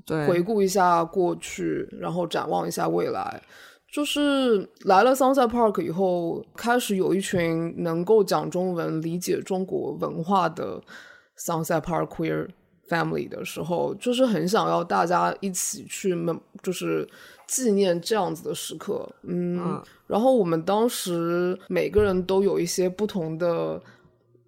[0.07, 3.43] 对，回顾一下过去，然后展望一下未来。
[3.93, 10.83] 就是来了 Sunset Park 以后，开始有一群能够讲中文、理解中国文化的
[11.39, 12.49] Sunset Park Queer
[12.89, 17.09] Family 的时候，就是很想要大家一起去们，就是
[17.47, 19.09] 纪念这样子的时刻。
[19.23, 23.81] 嗯，嗯然后我们当时每个人都有一些不同的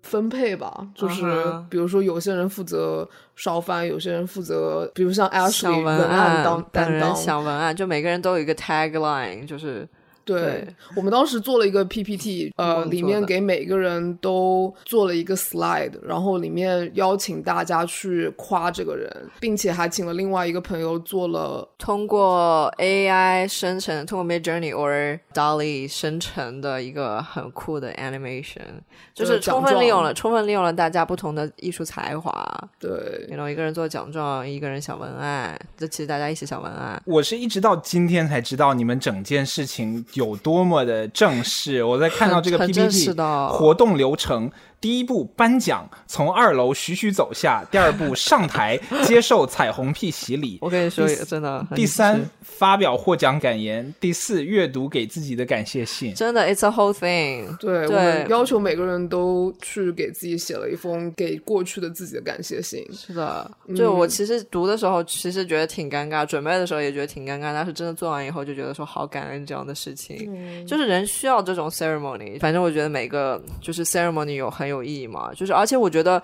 [0.02, 1.24] 分配吧，就是
[1.68, 9.88] 比如说有些人负责烧饭，有些人负责，比如像 Ashley 文文案当担当，小文案，就每个人都有一个 tagline，就是
[10.26, 10.66] 对对
[10.96, 19.08] 我们当时做了一个 PPT，呃，里面给每个人都做了一个 slide，然后里面邀请大家去夸这个人，
[19.38, 28.82] 并且还请了另外一个朋友做了通过 AI 生成，通过 Mid Journey or Dolly 生成的一个很酷的 animation，
[29.14, 32.34] 就是充分利用了充分利用了大家不同的艺术才华。
[32.80, 37.00] 对然后一个人做奖状，一个人想文案，这其实大家一起想文案。
[37.06, 41.84] 我是一直到今天才知道你们整件事情有多么的正式。
[41.84, 43.14] 我在看到这个 PPT
[43.50, 44.50] 活动流程，
[44.80, 56.14] 第一步颁奖，从二楼徐徐走下；第二步上台 接受彩虹屁洗礼；我跟你说真的，第三发表获奖感言；第四阅读给自己的感谢信。
[56.14, 57.56] 真的，it's a whole thing。
[57.58, 62.86] 对，对我们要求每个人都去给自己写了一封给过去的自己的感谢信。
[62.92, 70.16] 是的，就嗯我其实读的时候，其实觉得挺尴尬，准备的时候也觉得挺尴尬，但是真的做完以后，就觉得说好感恩这样的事情。
[70.32, 76.22] 嗯就是人需要这种 ceremony，反正我觉得每个就是 ceremony 有很有意义嘛，就是而且我觉得，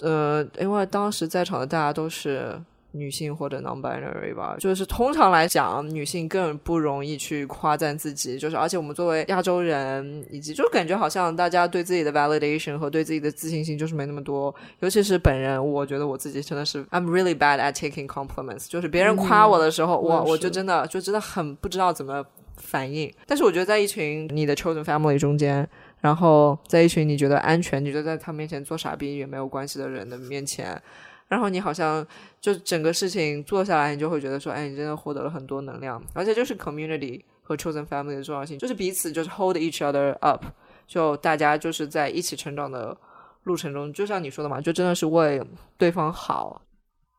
[0.00, 2.60] 呃，因为当时在场的大家都是
[2.92, 22.24] 女性或者 non-binary 吧，就是通常来讲，女性更不容易去夸赞自己，就是而且我们作为亚洲人，以及就感觉好像大家对自己的 validation 和对自己的自信心就是没那么多，尤其是本人，我觉得我自己真的是 I'm really bad at taking compliments，就是别人夸我的时候，我我我就真的就真的很不知道怎么
[22.56, 23.12] 反应。
[23.24, 25.68] 但是我觉得在一群你的 chosen family 中间，
[26.00, 30.80] 然后在一群你觉得安全，你觉得在他面前做傻逼也没有关系的人的面前，
[31.28, 32.06] 然后你好像
[32.40, 40.44] 就整个事情做下来，你就会觉得说，哎，你真的获得了很多能量，而且就是 community 和 chosen family 的重要性，就是彼此就是 hold each other up，
[40.86, 42.96] 就大家就是在一起成长的
[43.44, 45.42] 路程中，就像你说的嘛，就真的是为
[45.76, 46.62] 对方好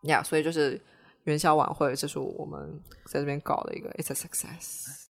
[0.03, 0.81] 呀所以就是
[1.25, 5.10] 元宵晚会，这是我们在这边搞的一个 it's a success。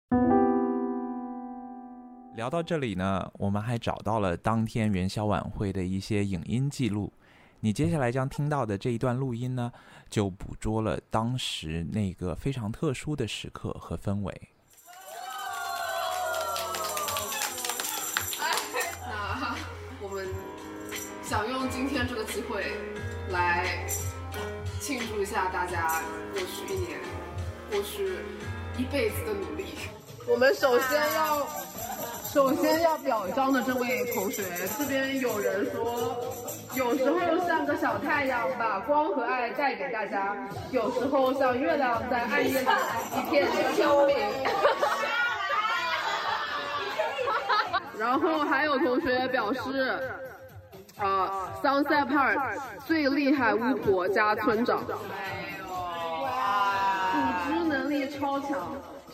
[2.36, 7.12] 聊到这里呢，我们还找到了当天元宵晚会的一些影音记录。
[7.60, 9.70] 你接下来将听到的这一段录音呢，
[10.10, 14.34] 就捕捉了当时那个非常特殊的时刻和氛围。
[19.06, 19.54] 那
[20.02, 20.26] 我们
[21.22, 22.64] 想用今天这个机会
[23.30, 23.86] 来
[24.80, 26.98] 庆祝一下大家过去一年、
[27.70, 28.18] 过去
[28.76, 29.66] 一辈子的努力。
[30.26, 31.46] 我们首先要，
[32.34, 34.42] 首先要表彰的这位同学，
[34.76, 36.16] 这边有人说，
[36.74, 37.16] 有时候
[37.46, 40.34] 像个小太阳，把光和爱带给大家；
[40.72, 42.66] 有时候像月亮在暗夜里
[43.16, 44.16] 一片清明。
[47.96, 50.00] 然后还有同学表示，
[50.98, 54.92] 啊、s e t Park 最厉害巫婆加村长，组
[57.46, 58.58] 织能力超强，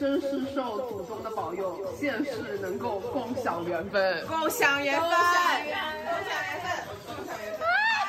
[0.00, 4.26] 真是受祖宗的保佑，现世能够共享缘分。
[4.26, 5.78] 共享缘分，共享缘
[6.62, 6.72] 分，
[7.06, 7.99] 共享缘分。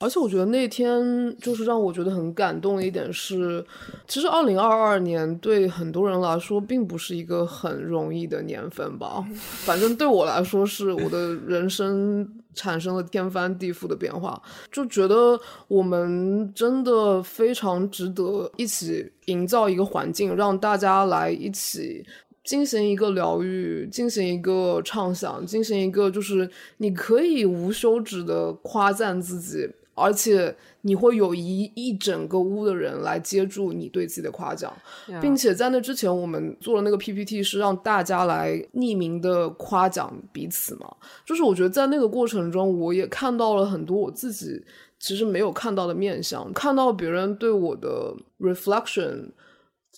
[0.00, 3.62] 而且我觉得那天就是让我觉得很感动的一点是，
[4.08, 9.22] 其实二零二二年对很多人来说并不是一个很容易的年份吧。
[9.34, 14.40] 反正对我来说，是我的人生产生了天翻地覆的变化，
[14.72, 15.38] 就觉得
[15.68, 22.02] 我们真的非常值得一起营造一个环境，让大家来一起。
[22.42, 34.72] 进行一个疗愈，进行一个畅想，进行一个就是你可以无休止的夸赞自己，而且你会有一一整个屋的人来接住你对自己的夸奖，
[35.20, 40.90] 并且在那之前，我们做了那个 PPT 是让大家来匿名的夸奖彼此嘛。
[41.24, 44.64] 就是我觉得在那个过程中，我也看到了很多我自己
[44.98, 49.30] 其实没有看到的面相，看到别人对我的 reflection，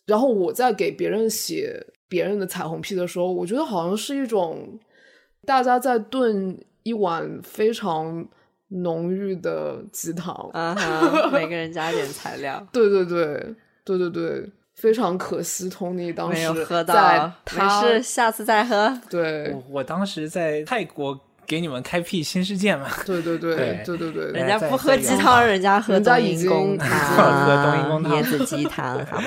[0.06, 1.86] 然后我在给别人写。
[2.12, 4.78] 别人的彩虹屁的时候，我觉得好像是一种
[5.46, 8.28] 大家在炖一碗非常
[8.72, 10.74] 浓郁的鸡汤，啊，
[11.32, 12.66] 每个人加点材料。
[12.72, 13.54] 对对对
[13.84, 16.94] 对对对，非常可惜，Tony 当时喝到，
[17.56, 18.98] 没事，下次再喝。
[19.10, 21.18] 对，我我当时在泰国。
[21.44, 22.88] 给你们开辟新世界嘛？
[23.04, 29.24] 对对对对对对，人家不喝鸡汤，人家喝冬阴功汤，喝冬阴功汤，椰子鸡汤，好吧？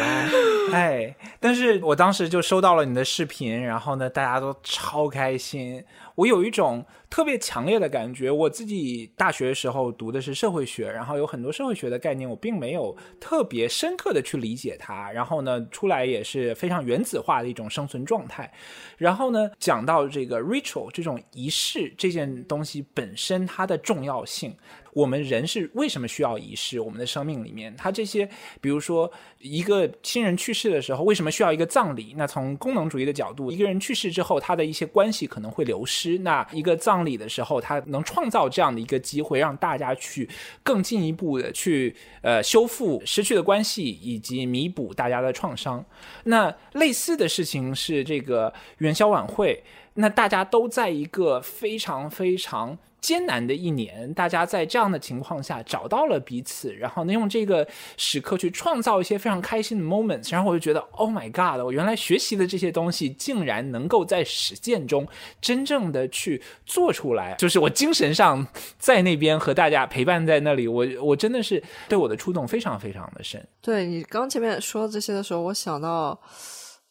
[0.72, 5.84] 哎，但是我当时就收到了你的视频，然后呢，大家都超开心。
[6.16, 15.12] 我有一种特别强烈的感觉，我自己大学的时候读的是社会学，然后有很多社会学的概念，我并没有特别深刻的去理解它。
[15.12, 18.52] 然后呢，出来也是非常原子化的一种生存状态。
[18.98, 24.56] 然后呢，讲到这个 ritual 这种仪式这件东西本身它的重要性。
[24.96, 26.80] 我们人是为什么需要仪式？
[26.80, 28.26] 我们的生命里面，它这些，
[28.62, 32.14] 比如说一个亲人去世的时候，为什么需要一个葬礼？
[32.16, 36.18] 那从功能主义的角度，一个人去世之后，他的一些关系可能会流失。
[36.20, 40.30] 那一个葬礼的时候，他能创造这样的一个机会，让大家去
[40.64, 45.84] 更进一步的去呃修复失去的关系，以及弥补大家的创伤。
[46.24, 49.62] 那类似的事情是这个元宵晚会，
[49.96, 52.78] 那大家都在一个非常非常。
[53.02, 57.68] 艰难的一年，大家在这样的情况下找到了彼此，然后呢，用这个
[57.98, 61.64] 时刻去创造一些非常开心的 moments，然后我就觉得，Oh my God！
[61.64, 65.08] 我原来学习的这些东西，竟然能够在实践中
[65.40, 68.48] 真正的去做出来，就是我精神上
[68.80, 73.40] 在那边和大家陪伴在那里，我我真的是对我的触动非常非常的深。
[73.62, 76.20] 对你刚前面说这些的时候，我想到。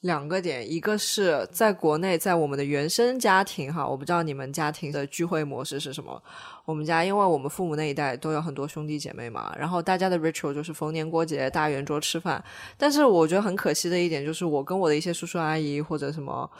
[0.05, 6.23] 两个点，一个是在国内，在我们的原生家庭哈，我不知道你们家庭的聚会模式是什么。
[6.67, 12.45] 我们家，因为我们父母那一代都有很多兄弟姐妹嘛，然后大家的 ritual 就是逢年过节大圆桌吃饭。
[12.77, 16.51] 但是我觉得很可惜的一点就是，我跟我的一些叔叔阿姨或者什么。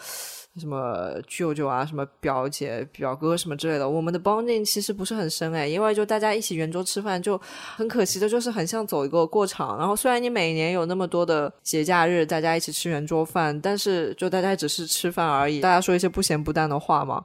[0.59, 7.41] 什么舅舅啊，什么表姐、表哥什么之类的，我们的 bonding 其实不是很深哎，因为就大家一起圆桌吃饭，就
[7.77, 9.77] 很可惜的，就是很像走一个过场。
[9.77, 17.25] 然后虽然你每年有那么多的节假日，大家一起吃圆桌饭，但是就大家只是吃饭而已，大家说一些不咸不淡的话嘛。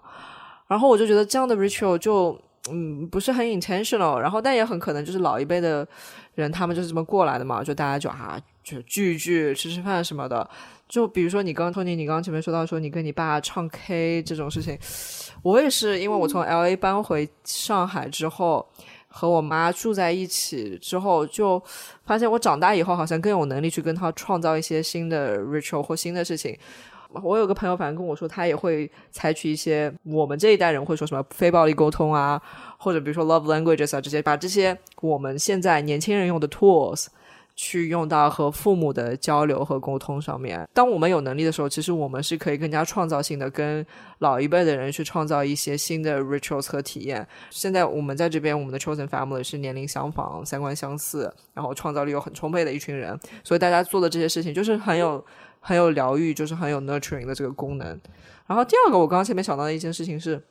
[0.67, 2.39] 然后我就觉得这样的 ritual 就
[2.72, 5.88] 嗯不是很 intentional，然后但也很可能就是老一辈的
[6.36, 10.49] 人他们就是这么过来的嘛，就大家就啊就聚一聚吃吃饭什么的。
[10.88, 14.76] 就比如说，你刚刚托尼，你刚刚前面说到说你跟你爸唱 K 这种事情，
[15.43, 18.67] 我也是，因为我从 L A 搬回上海之后，
[19.07, 21.61] 和我妈住在一起之后，就
[22.05, 26.57] 发现我长大以后好像更有能力去跟他创造一些新的 ritual 或新的事情。
[27.24, 32.41] 我有个朋友，反正跟我说，他也会采取一些我们这一代人会说什么非暴力沟通啊，
[32.78, 37.07] 或者比如说 love languages 啊这些，把这些我们现在年轻人用的 tools。
[37.62, 40.66] 去用到和父母的交流和沟通上面。
[40.74, 43.86] 当我们有能力的时候，其实我们是可以更加创造性的跟
[44.20, 47.28] 老一辈的人去创造一些新的 rituals 和体验。
[47.49, 55.22] 现在我们在这边，我们的 chosen family 是年龄相仿、三观相似，然后创造力又很充沛的一群人，所以大家做的这些事情就是很有
[55.70, 57.88] 很有疗愈，就是很有 nurturing 的这个功能。
[58.47, 60.41] 然后第二个，我刚刚前面想到的一件事情是。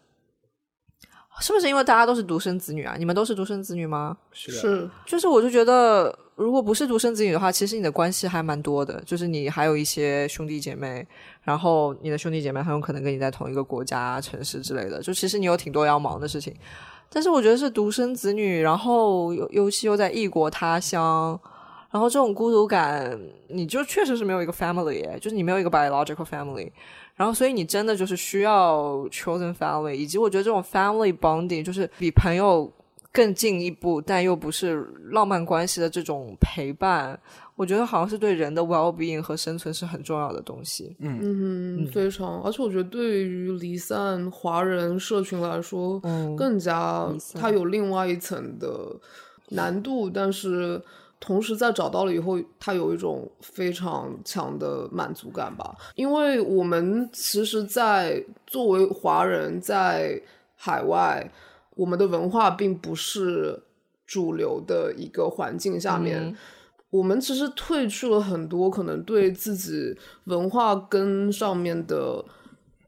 [1.41, 2.97] 是不是因为大家都是独生子女啊？
[2.99, 4.17] 你们都是独生子女吗？
[4.33, 9.01] 是，就是我就觉得，如果不是独生子女的话，其实你的关系还蛮多的。
[9.07, 11.07] 就是你还有一些兄弟姐妹，
[11.43, 15.01] 然后你的兄弟姐妹很有可能跟你在同一个国家、城市之类的。
[15.01, 16.53] 就其实你有挺多要忙的事情。
[17.09, 21.41] 但是我觉得是独生子女，然后尤尤其又在异国他乡，
[21.91, 23.19] 然后这种孤独感，
[23.49, 26.71] 你就确实是没有一个 family，就是你没有一个 biological family。
[27.17, 32.71] 然后，所以你真的就是需要 chosen family，以及我觉得这种 family bonding 就是比朋友
[33.11, 37.19] 更进一步，但又不是浪漫关系的这种陪伴，
[37.57, 40.95] 我觉得好像是对人的 well being 和生存是很重要的东西。
[41.01, 42.43] 嗯嗯，非常。
[42.43, 46.01] 而且我觉得对于离散华人社群来说，
[46.37, 48.95] 更加它有另外一层的。
[49.51, 50.79] 难度，但是
[51.21, 55.75] 同时在找到了以后，他有一种非常强的满足感吧。
[55.95, 60.21] 因为我们其实，在作为华人在
[60.55, 61.31] 海外，
[61.75, 63.63] 我们的文化并不是
[64.07, 66.37] 主流的一个环境下面。
[66.91, 69.95] 我们其实褪去了很多可能对自己
[70.25, 72.25] 文化根上面的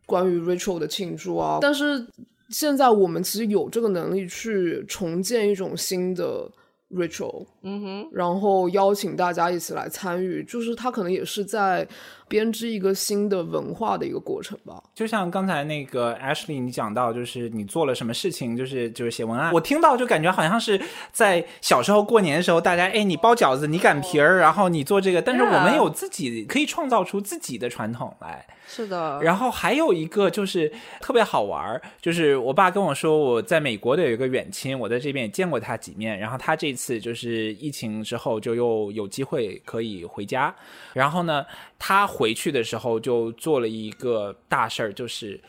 [0.07, 2.07] 关于 ritual 的庆祝啊，但是
[2.49, 6.51] 现在我们其实有这个能力去重建一种新的
[6.91, 11.87] ritual，嗯哼，然后邀请大家一起来参与，就是他可能也是在
[12.31, 14.81] 编织一个新的文化的一个过程吧。
[14.95, 28.47] 就像刚才那个 Ashley 你讲到，就是你做了什么事情，就是就是写文案，我听到就感觉好像是在小时候过年的时候，大家哎你包饺子，你擀皮儿，然后你做这个，但是我们有自己可以创造出自己的传统来。
[28.73, 36.17] 是的，然后还有一个就是特别好玩儿，就是我爸跟我说，我在美国的有一个远亲，我在这边也见过他几面。
[36.17, 40.55] 然后他这次就是疫情之后就又有机会可以回家，
[40.93, 41.45] 然后呢，
[41.83, 45.41] 他回去的时候就做了一个大事儿，就是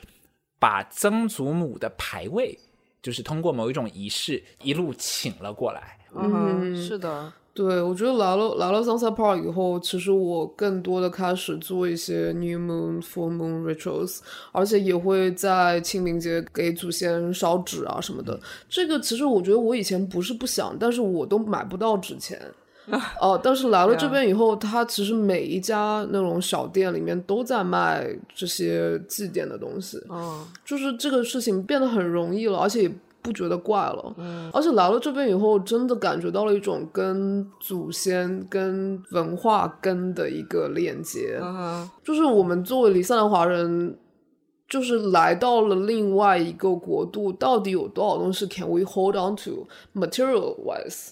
[0.57, 2.57] 把曾祖母的牌位，
[3.01, 5.97] 就是通过某一种仪式一路请了过来。
[6.15, 14.19] 嗯是的，对，我觉得来了来了 Sunset Park 以后，其实我更多的开始做一些 New Moon、Full Moon rituals，
[14.53, 18.39] 而且也会在清明节给祖先烧纸啊什么的。
[18.69, 22.41] 这个其实我觉得我以前不是不想，但是我都买不到纸钱。
[23.19, 30.01] 哦、但是来了这边以后，他其实每一家那种小店里面都在卖这些祭奠的东西。
[30.09, 34.13] 嗯，就是这个事情变得很容易了，而且也不觉得怪了。
[34.17, 41.39] 嗯，而且来了这边以后，真的感觉到了一种跟祖先、跟文化根的一个链接。
[41.41, 43.95] 嗯，就是我们作为离散的华人，
[44.71, 51.09] 就是来到了另外一个国度，到底有多少东西 can we hold on to material wise，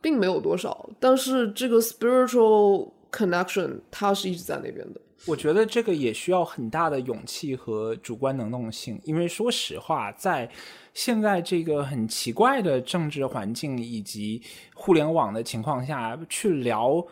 [0.00, 5.00] 并没有多少，但是这个 spiritual connection 它是一直在那边的。
[5.26, 10.48] 我觉得这个也需要很大的勇气和主观能动性，因为说实话，在
[10.94, 14.40] 现在这个很奇怪的政治环境以及
[14.74, 17.04] 互联网的情况下，去聊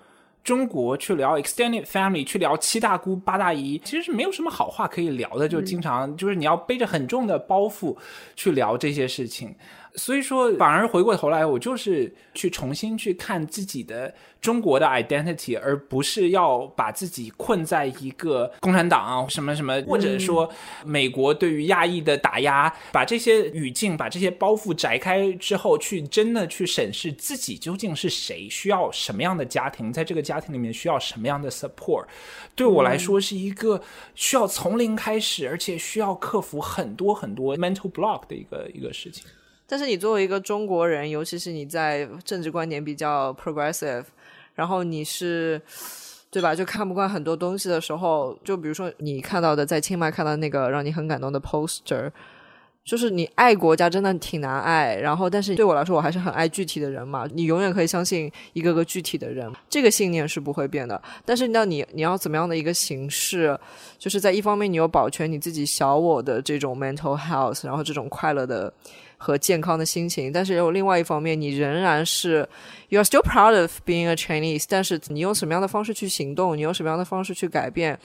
[0.44, 7.96] 中国，去聊 extended family，去聊七大姑八大姨，其实是没有什么好话可以聊的，就经常就是你要背着很重的包袱
[8.36, 9.54] 去聊这些事情。
[9.96, 20.50] 所以说，反而回过头来，我就是去重新去看自己的中国的 identity，而不是要把自己困在一个共产党啊什么什么，或者说
[20.84, 32.04] 美国对于亚裔的打压，把这些语境、把这些包袱摘开之后，去真的去审视自己究竟是谁，需要什么样的家庭，在这个家庭里面需要什么样的 support，
[32.56, 33.80] 对我来说是一个
[34.16, 39.24] 需要从零开始，而且需要克服很多很多 mental block 的一个一个事情。
[39.66, 44.04] 但是你作为一个中国人，尤其是你在政治观点比较 progressive，
[44.54, 45.60] 然后你是。
[46.34, 46.52] 对吧？
[46.52, 52.10] 就看不惯很多东西的时候，就比如说你看到的，在清迈看到那个让你很感动的 poster，
[52.84, 54.94] 就是你爱国家真的挺难爱。
[54.96, 57.26] 然后，但是对我来说，我还是很爱具体的人嘛。
[57.32, 61.00] 你永远可以相信一个个具体的人，这个信念是不会变的。
[61.24, 63.58] 但是，那你你要怎么样的一个形式？
[63.98, 68.72] 就是在一方面，你有保全你自己小我的这种 mental health，然后这种快乐的。
[69.16, 72.46] 和健康的心情，但是有另外一方面，你仍然是
[72.90, 77.98] you are still proud of being a Chinese，但是你用什么样的方式去行动，你用什么样的方式去改变？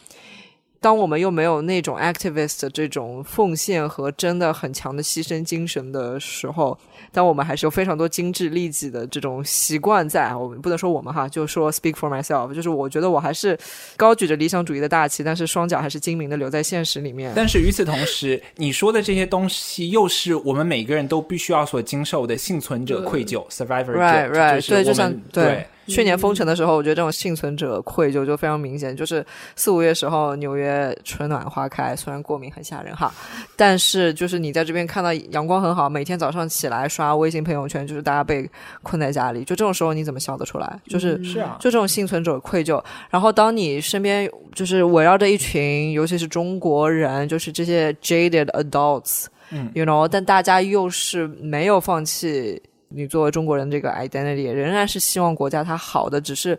[0.81, 6.77] 当我们又没有那种 activist 的这种奉献和真的很强的牺牲精神的时候，
[7.11, 10.33] 但我们还是有非常多精致利己的这种习惯在。
[10.33, 13.57] 我们不能说我们哈，就说 speak for myself，就是我觉得我还是
[13.97, 17.33] 高举着理想主义的大旗，但是双脚还是精明的留在现实里面。
[17.35, 24.55] 但是与此同时，你说的这些东西，又是我们每个人都必须要所经受的幸存者愧疚 （survivor right right）。
[24.55, 25.67] 就是对，就像我们对。
[25.89, 28.95] 去年封城的时候，我觉得这种幸存者愧疚就非常明显。
[28.95, 29.25] 就是
[29.55, 33.11] 四五月时候，纽约春暖花开，虽然过敏很吓人哈，
[33.55, 38.49] 但是就是你在这边看到阳光很好，每天早上起来刷微信朋友圈，就是大家被
[38.83, 40.79] 困在家里，就这种时候你怎么笑得出来？
[40.87, 42.81] 就是是啊，就这种幸存者愧疚。
[43.09, 52.61] 然后当你身边就是围绕着一群，尤其是中国人，就是这些 jaded adults，嗯，you know，但大家又是没有放弃。
[52.89, 56.57] 你作为中国人这个 identity 仍然是希望国家它好的，只是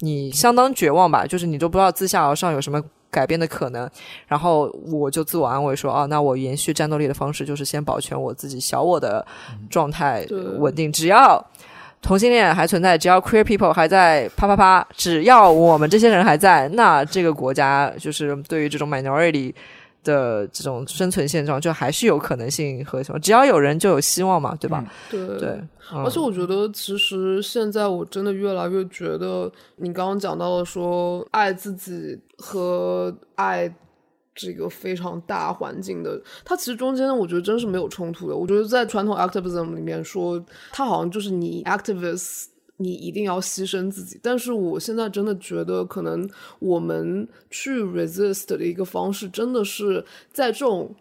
[0.00, 3.88] 你相当绝望吧，就是你都不知道自下而上有什么改变的可能。
[4.26, 9.24] 然后我就自我安慰说，啊，那我延续战斗力的方式就是先保全我自己小我的
[9.70, 10.26] 状态
[10.58, 11.44] 稳定，只要。
[12.02, 19.52] 同性恋还存在，只要 queer people 还在啪啪啪，只要我们这些人还在，那这个国家就是对于这种 minority
[20.06, 24.82] 的这种生存现状，就还是有可能性和什么，只要有人就有希望嘛，对吧？
[25.10, 25.20] 对
[25.90, 33.72] 而且我觉得，其实现在我真的越来越觉得，你刚刚讲到的说爱自己和爱
[34.34, 38.36] 这个非常大环境的，它其实中间我觉得真是没有冲突的。
[38.36, 40.42] 我觉得在传统 activism 里面说，
[40.72, 42.46] 它好像就是你 activist。
[42.78, 50.94] 你一定要牺牲自己，但是我现在真的觉得，可能我们去 resist 的一个方式，真的是在这种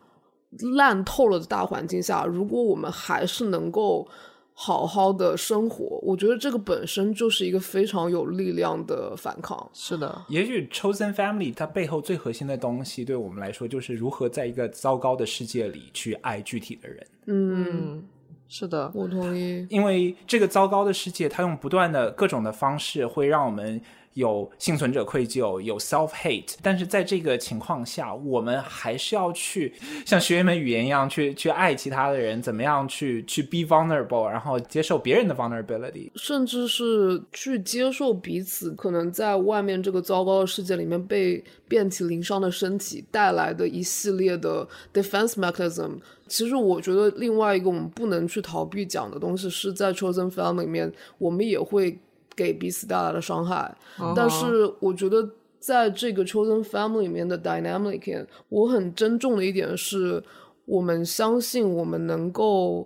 [0.76, 4.08] 烂透了的大环境下，如果我们还是能够
[4.54, 9.70] 好好的生活，我觉得这个本身就是一个非常有力量的反抗。
[9.74, 17.08] 是的，也许 chosen family 它背后最核心的东西，对我们来说就是如何在一个糟糕的世界里去爱具体的人。
[17.26, 18.02] 嗯，
[18.48, 19.66] 是的，我同意。
[19.70, 23.82] 因为这个糟糕的世界，它用不断的各种的方式，会让我们
[24.16, 26.56] 有幸存者愧疚，有 self hate。
[26.62, 29.74] 但是在这个情况下，我们还是要去
[30.06, 36.10] 像学一门语言一样，去去爱其他的人，怎么样去去 be vulnerable，然后接受别人的 vulnerability。
[36.16, 45.92] 甚至是去接受彼此可能在外面这个糟糕的世界里面被遍体鳞伤的身体带来的一系列的 defense mechanism。
[46.28, 51.96] 其实我觉得另外一个我们不能去逃避讲的东西，是在 chosen family 里面，我们也会
[52.36, 53.76] 给彼此带来的伤害。
[54.16, 55.28] 但是我觉得
[55.60, 60.24] 在这个 chosen family 里面的 dynamic，我很珍重的一点是，
[60.66, 62.86] 我们相信我们能够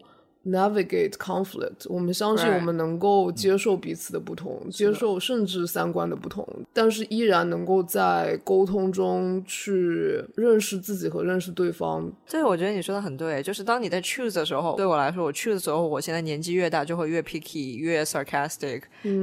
[0.51, 12.11] navigate conflict，我们相信我们能够接受彼此的不同，接受甚至三观的不同，但是依然能够在沟通中去认识自己和认识对方。
[12.29, 18.81] 对，我觉得你说的很对，就是当你在 choose 的时候，对我来说，我 choose 的时候，我现在年纪越大，就会越 picky，越 sarcastic，、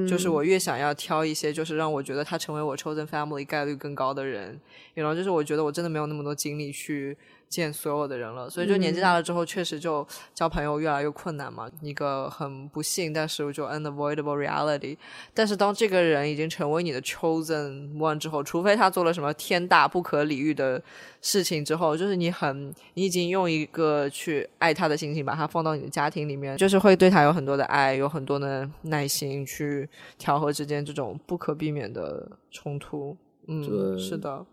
[0.08, 4.58] 就是我越想要挑一些，就是让我觉得他成为我 chosen family 概率更高的人，
[4.94, 7.16] 然后就是我觉得我真的没有那么多精力去
[7.49, 14.97] 见所有的人了，所以就年纪大了之后，确实就交朋友越来越困难嘛，一个很不幸，但是就 unavoidable reality。
[15.32, 20.82] 但是当这个人已经成为你的 chosen one 之后，除非他做了什么天大不可理喻的
[21.22, 29.88] 事情之后，就是你很，你已经用一个去爱他的心情把他放到你的家庭里面，就是会对他有很多的爱，有很多的耐心去
[30.18, 33.16] 调和之间这种不可避免的冲突。
[33.49, 34.44] 嗯，是的，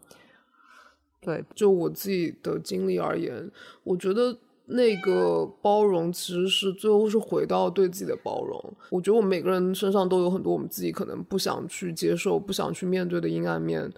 [1.23, 3.49] 对，就我自己的经历而言，
[3.83, 8.73] 我觉得那个包容其实是最后是回到对自己的包容。
[8.89, 13.91] 我觉得我们每个人身上都有很多我们自己可能不想去接受、不想去面对的阴暗面，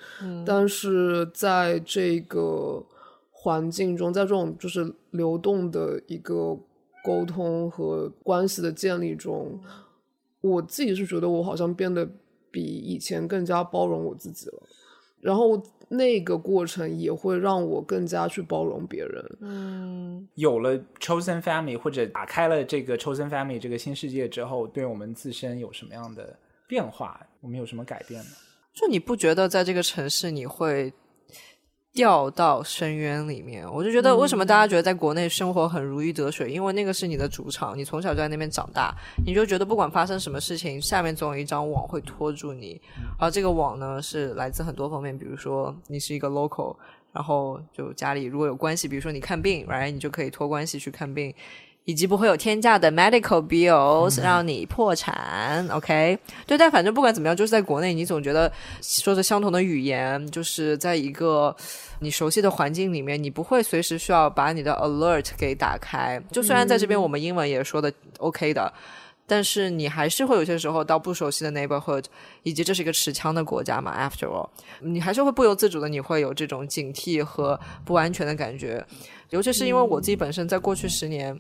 [0.46, 2.84] 但是在这个
[3.32, 6.58] 环境中，在这种就是流动的一个
[7.04, 9.60] 沟通和关系的建立中，
[10.42, 12.10] 我自己是觉得我好像变得
[12.50, 14.64] 比以前更加包容我自己了。
[15.26, 19.38] 然后那个过程也会让我更加去包容别人。
[19.40, 27.20] 嗯有了 chosen family 或者打开了这个 chosen family 这个新世界之后，对我们自身有什么样的变化？
[27.42, 28.30] 我们有什么改变呢？
[28.72, 30.94] 就你不觉得在这个城市你会
[31.96, 33.66] 掉到深渊里面？
[33.74, 38.94] 我就觉得为什么大家觉得在国内生活很如鱼得水，因为那个是你的主场，你从小就在那边长大，
[39.26, 42.80] 你就觉得不管发生什么事情，下面总有一张网会拖住你。
[43.18, 46.76] 而这个网呢，是来自很多方面，比如说你是一个 local，
[47.14, 51.34] 然后就家里如果有关系，比如说你看病，right，你就可以托关系去看病。
[51.86, 56.18] 以及不会有天价的 medical bills 让你破产，OK？
[56.48, 61.56] 对，但反正不管怎么样，就是在国内，你总觉得说着相同的语言，就是在一个
[62.00, 66.20] 你熟悉的环境里面，你不会随时需要把你的 alert 给打开。
[66.32, 68.74] 就虽然在这边我们英文也说的 OK 的，
[69.28, 72.06] 但是你还是会有些时候到不熟悉的 neighborhood，
[72.42, 78.84] 以及这是一个持枪的国家嘛，after all，你还是会不由自主的，你会有这种警惕和不安全的感觉。
[79.30, 81.40] 尤其是因为我自己本身在过去十年。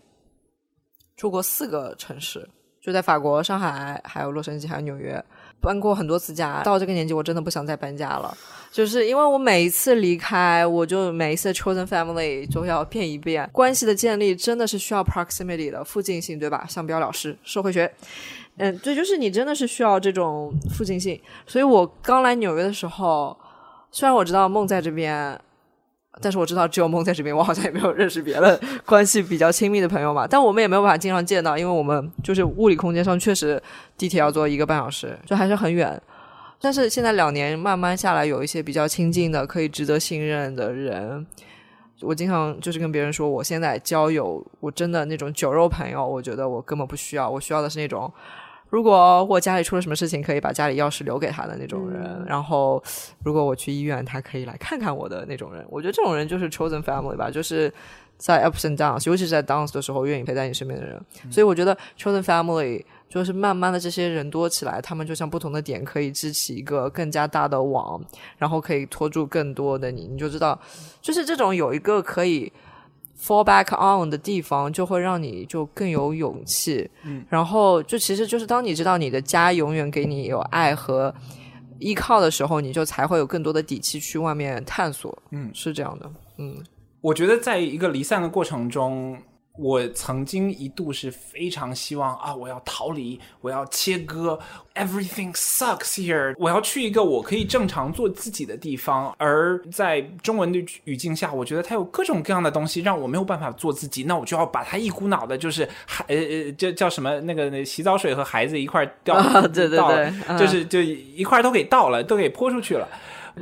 [1.15, 2.47] 住过四个城市，
[2.81, 5.23] 就在法国、上海、还有洛杉矶、还有纽约，
[5.61, 6.61] 搬过很多次家。
[6.63, 8.35] 到这个年纪，我真的不想再搬家了，
[8.71, 13.49] 就是因为我每一次离开，我就每一次 chosen family 就要变一变。
[13.53, 16.65] 关系的建立真的是需要 proximity 的附近性，对吧？
[16.67, 17.89] 商标老师，社会学，
[18.57, 21.19] 嗯，对，就是你真的是需要这种附近性。
[21.47, 23.37] 所以我刚来纽约的时候，
[23.89, 25.39] 虽然我知道梦在这边。
[26.21, 30.25] 但是我知道只有梦在这边，我好像也没有认识别的关系比较亲密的朋友嘛。
[30.27, 33.61] 但我们也没有办法经常见到，因为我们就是物理空间上确实
[33.97, 36.01] 地铁要坐一个半小时，就还是很远。
[36.61, 41.25] 但是现在两年慢慢下来，有一些比较亲近的、可以值得信任的人，
[42.01, 48.11] 我经常就是跟别人说，我现在交友，我真的那种酒肉朋友，我觉得我根本不需要，我需要的是那种
[48.75, 52.21] 如果我家里出了什么事情，可以把家里钥匙留给他的那种人。
[52.27, 52.83] 然后，
[53.23, 55.65] 如果我去医院，他可以来看看我的那种人。
[55.69, 57.73] 我觉得这种人就是 chosen family 吧，就是
[58.17, 61.01] 在 ups and downs，尤其是在 downs 的时候，愿意陪在你身边的人。
[61.31, 68.03] 所以我觉得 chosen family 就是慢慢的这些人多起来，他们就像不同的点，可以支起一个更加大的网，
[68.37, 70.05] 然后可以拖住更多的你。
[70.05, 70.59] 你就知道，
[71.01, 72.51] 就是这种有一个可以。
[73.19, 76.89] Fall back on 的地方，就会让你就更有勇气。
[77.03, 81.13] 嗯，然后就其实就是当你知道你的家永远给你有爱和
[81.79, 85.17] 依靠的时候，你就才会有更多的底气去外面探索。
[85.31, 86.11] 嗯，是这样的。
[86.37, 86.55] 嗯，
[87.01, 89.17] 我觉得在一个离散的过程中。
[89.57, 94.37] 我曾经一度是非常希望啊，我要逃离，我要切割
[94.75, 99.15] ，everything sucks here，我要去一个我可以正常做自己的地方。
[99.17, 109.15] 而在中文的语境下，我觉得它有各种各样的东西让我没有办法做自己，那我就要把它一股脑的，就是孩呃呃，这叫什么那个洗澡水和孩子一块掉，
[109.47, 112.87] 对对对，就是就一块都给倒了，都给泼出去了。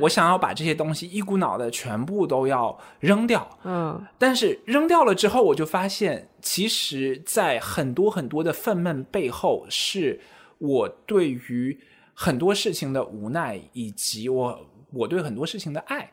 [0.00, 10.20] 我想要把这些东西一股脑的全部都要扔掉，嗯，但是扔掉了之后，我就发现，其实，在很多很多的愤懑背后，是
[10.58, 11.78] 我对于
[12.12, 16.10] 很多事情的无奈，以及我我对很多事情的爱。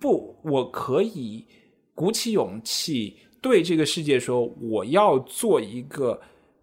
[0.00, 1.44] 不，我可以
[1.94, 6.18] 鼓起勇气对这个世界说，我要做一个。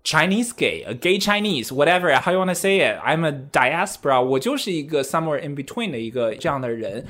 [0.10, 2.98] Chinese gay, a gay Chinese, whatever, how you wanna say it.
[3.06, 4.20] I'm a diaspora.
[4.20, 7.06] 我就是一个 somewhere in between 的一个这样的人。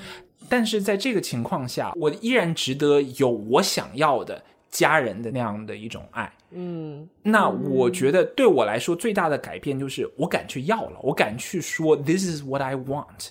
[0.50, 6.30] 但是在这个情况下，我依然值得有我想要的家人的那样的一种爱。
[6.52, 13.30] 嗯，那我觉得对我来说最大的改变就是我敢去要了，我敢去说 This is what I want。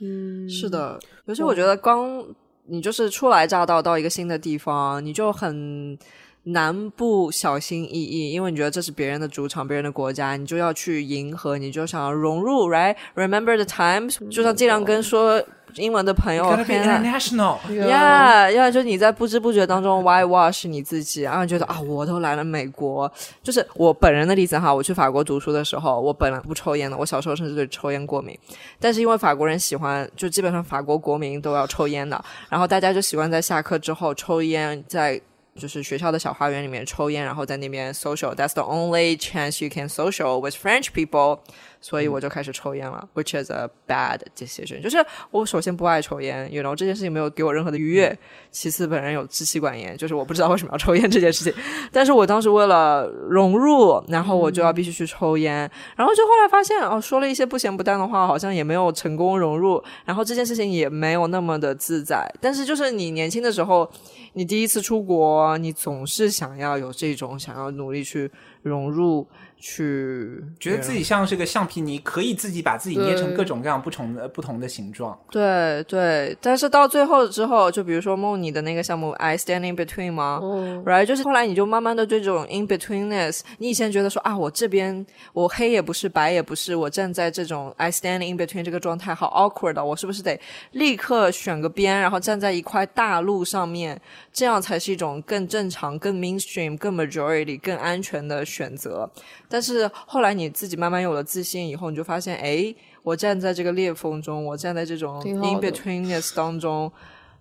[0.00, 0.98] 嗯，是的。
[1.26, 2.24] 尤其我觉得刚
[2.64, 5.98] 你就是初来乍到到一个新的地方，你就很。
[6.44, 23.12] 难不小心翼翼，因为你觉得这是别人的主场，别人的国家，你就要去迎合，你就想要融入，right？Remember the times，就像尽量跟说英文的朋友，international，yeah，要就你在不知不觉当中 why wash 你自己，然后觉得啊，我都来了美国，
[23.42, 28.34] 就是我本人的例子哈，我去法国读书的时候，我本来不抽烟的，我小时候甚至对抽烟过敏，
[28.80, 35.20] 但是因为法国人喜欢，就基本上法国国民都要抽烟的，然后大家就习惯在下课之后抽烟，在。
[35.57, 41.39] 就是学校的小花园里面抽烟，然后在那边 social。That's the only chance you can social with French people。
[41.80, 44.82] 所以我就开始抽烟了，which is a bad decision。
[44.82, 44.96] 就是
[45.30, 48.16] 我首先不爱抽烟，you know 这件事情没有给我任何的愉悦。
[48.50, 51.52] 其次，本人有支气管炎，就是我不知道为什么要抽烟这件事情。
[51.92, 55.70] 但是我当时为了融入，然后我就要必须去抽烟。
[55.96, 59.82] 然后就后来发现，哦，说了一些不咸不淡的话，好像也没有成功融入。
[60.04, 62.28] 然后这件事情也没有那么的自在。
[62.40, 63.88] 但是就是你年轻的时候。
[64.34, 68.30] 你第一次出国，你总是想要有这种想要努力去
[68.62, 69.26] 融入。
[69.60, 75.18] 去觉得自己像是个橡皮泥，可以自己把自己捏成各种各样不同的不同的形状。
[75.30, 80.40] 对对，但是到最后之后，就比如说梦你的那个项目，I stand in between 吗
[80.84, 90.40] ？Right，就是后来你就慢慢的对这种 in betweenness，你以前觉得说啊，我这边我黑也不是，白也不是，我站在这种 I stand in between 这个状态好 awkward，我是不是得
[90.72, 94.00] 立刻选个边，然后站在一块大陆上面，
[94.32, 99.10] 这样才是一种更正常、更 mainstream、更 majority、更安全的选择。
[99.48, 106.92] 但是后来你自己慢慢有了自信以后，你就发现，哎，我站在这个裂缝中，我站在这种 in betweenness 当中，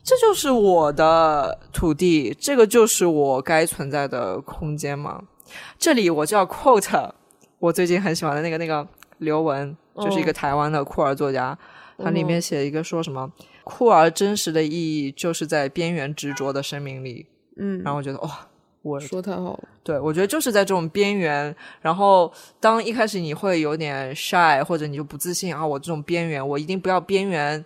[0.03, 5.22] 这就是我的土地，这个就是我该存在的空间嘛。
[5.78, 7.12] 这里我就要 quote
[7.60, 8.88] 我最近很喜欢的那个那个
[9.18, 11.58] 刘文，就是一个台湾的酷儿作家，
[11.97, 13.30] 他里面写一个说什么
[13.66, 17.26] 酷儿真实的意义就是在边缘执着的生命力。
[17.58, 18.47] 嗯，然后我觉得哇。
[18.82, 27.64] 我说太好了，对我觉得就是在这种边缘，然后当一开始你会有点 shy，或者你就不自信啊，我这种边缘，我一定不要边缘，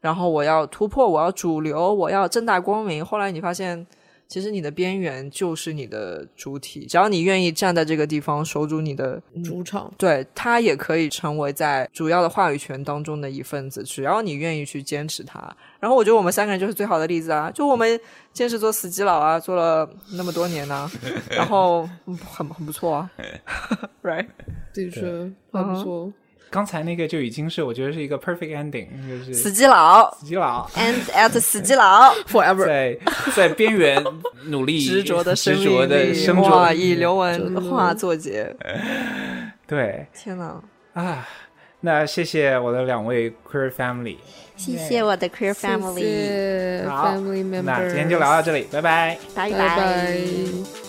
[0.00, 3.04] 然后我要突破，我要主流，我要正大光明。
[3.04, 3.86] 后来你发现。
[4.26, 13.82] 其实你的边缘就是你的主体，只要你愿意站在这个地方守住你的主场，对他也可以成为在主要的话语权当中的一份子。
[13.82, 15.38] 只要你愿意去坚持它，
[15.78, 17.50] 然后我觉得我们三个人就是最好的例子啊！
[17.50, 18.00] 就我们
[18.32, 20.90] 坚持做死基佬啊，做了那么多年呢，
[21.30, 23.10] 然后很很不错啊，
[24.02, 24.26] right？
[24.72, 26.12] 的确还不错。
[26.54, 30.08] 刚才那个就已经是我觉得是一个 perfect ending，就是死基佬。
[30.20, 32.64] 死基佬，and at 死基佬，forever。
[32.64, 32.96] 在
[33.34, 34.00] 在边缘
[34.44, 37.60] 努力 执着的生执着的生哇，着，以刘真的。
[37.60, 38.54] 雯画作结，
[39.66, 40.06] 对。
[40.14, 40.62] 天哪！
[40.92, 41.26] 啊。
[41.80, 44.16] 那谢谢我的两位 queer family，
[44.56, 45.68] 谢谢我的 queer 谢
[46.00, 48.80] 谢好 family members，那今天就聊到这里，拜。
[48.80, 49.18] 拜。
[49.34, 49.50] 拜。
[49.50, 50.83] 拜拜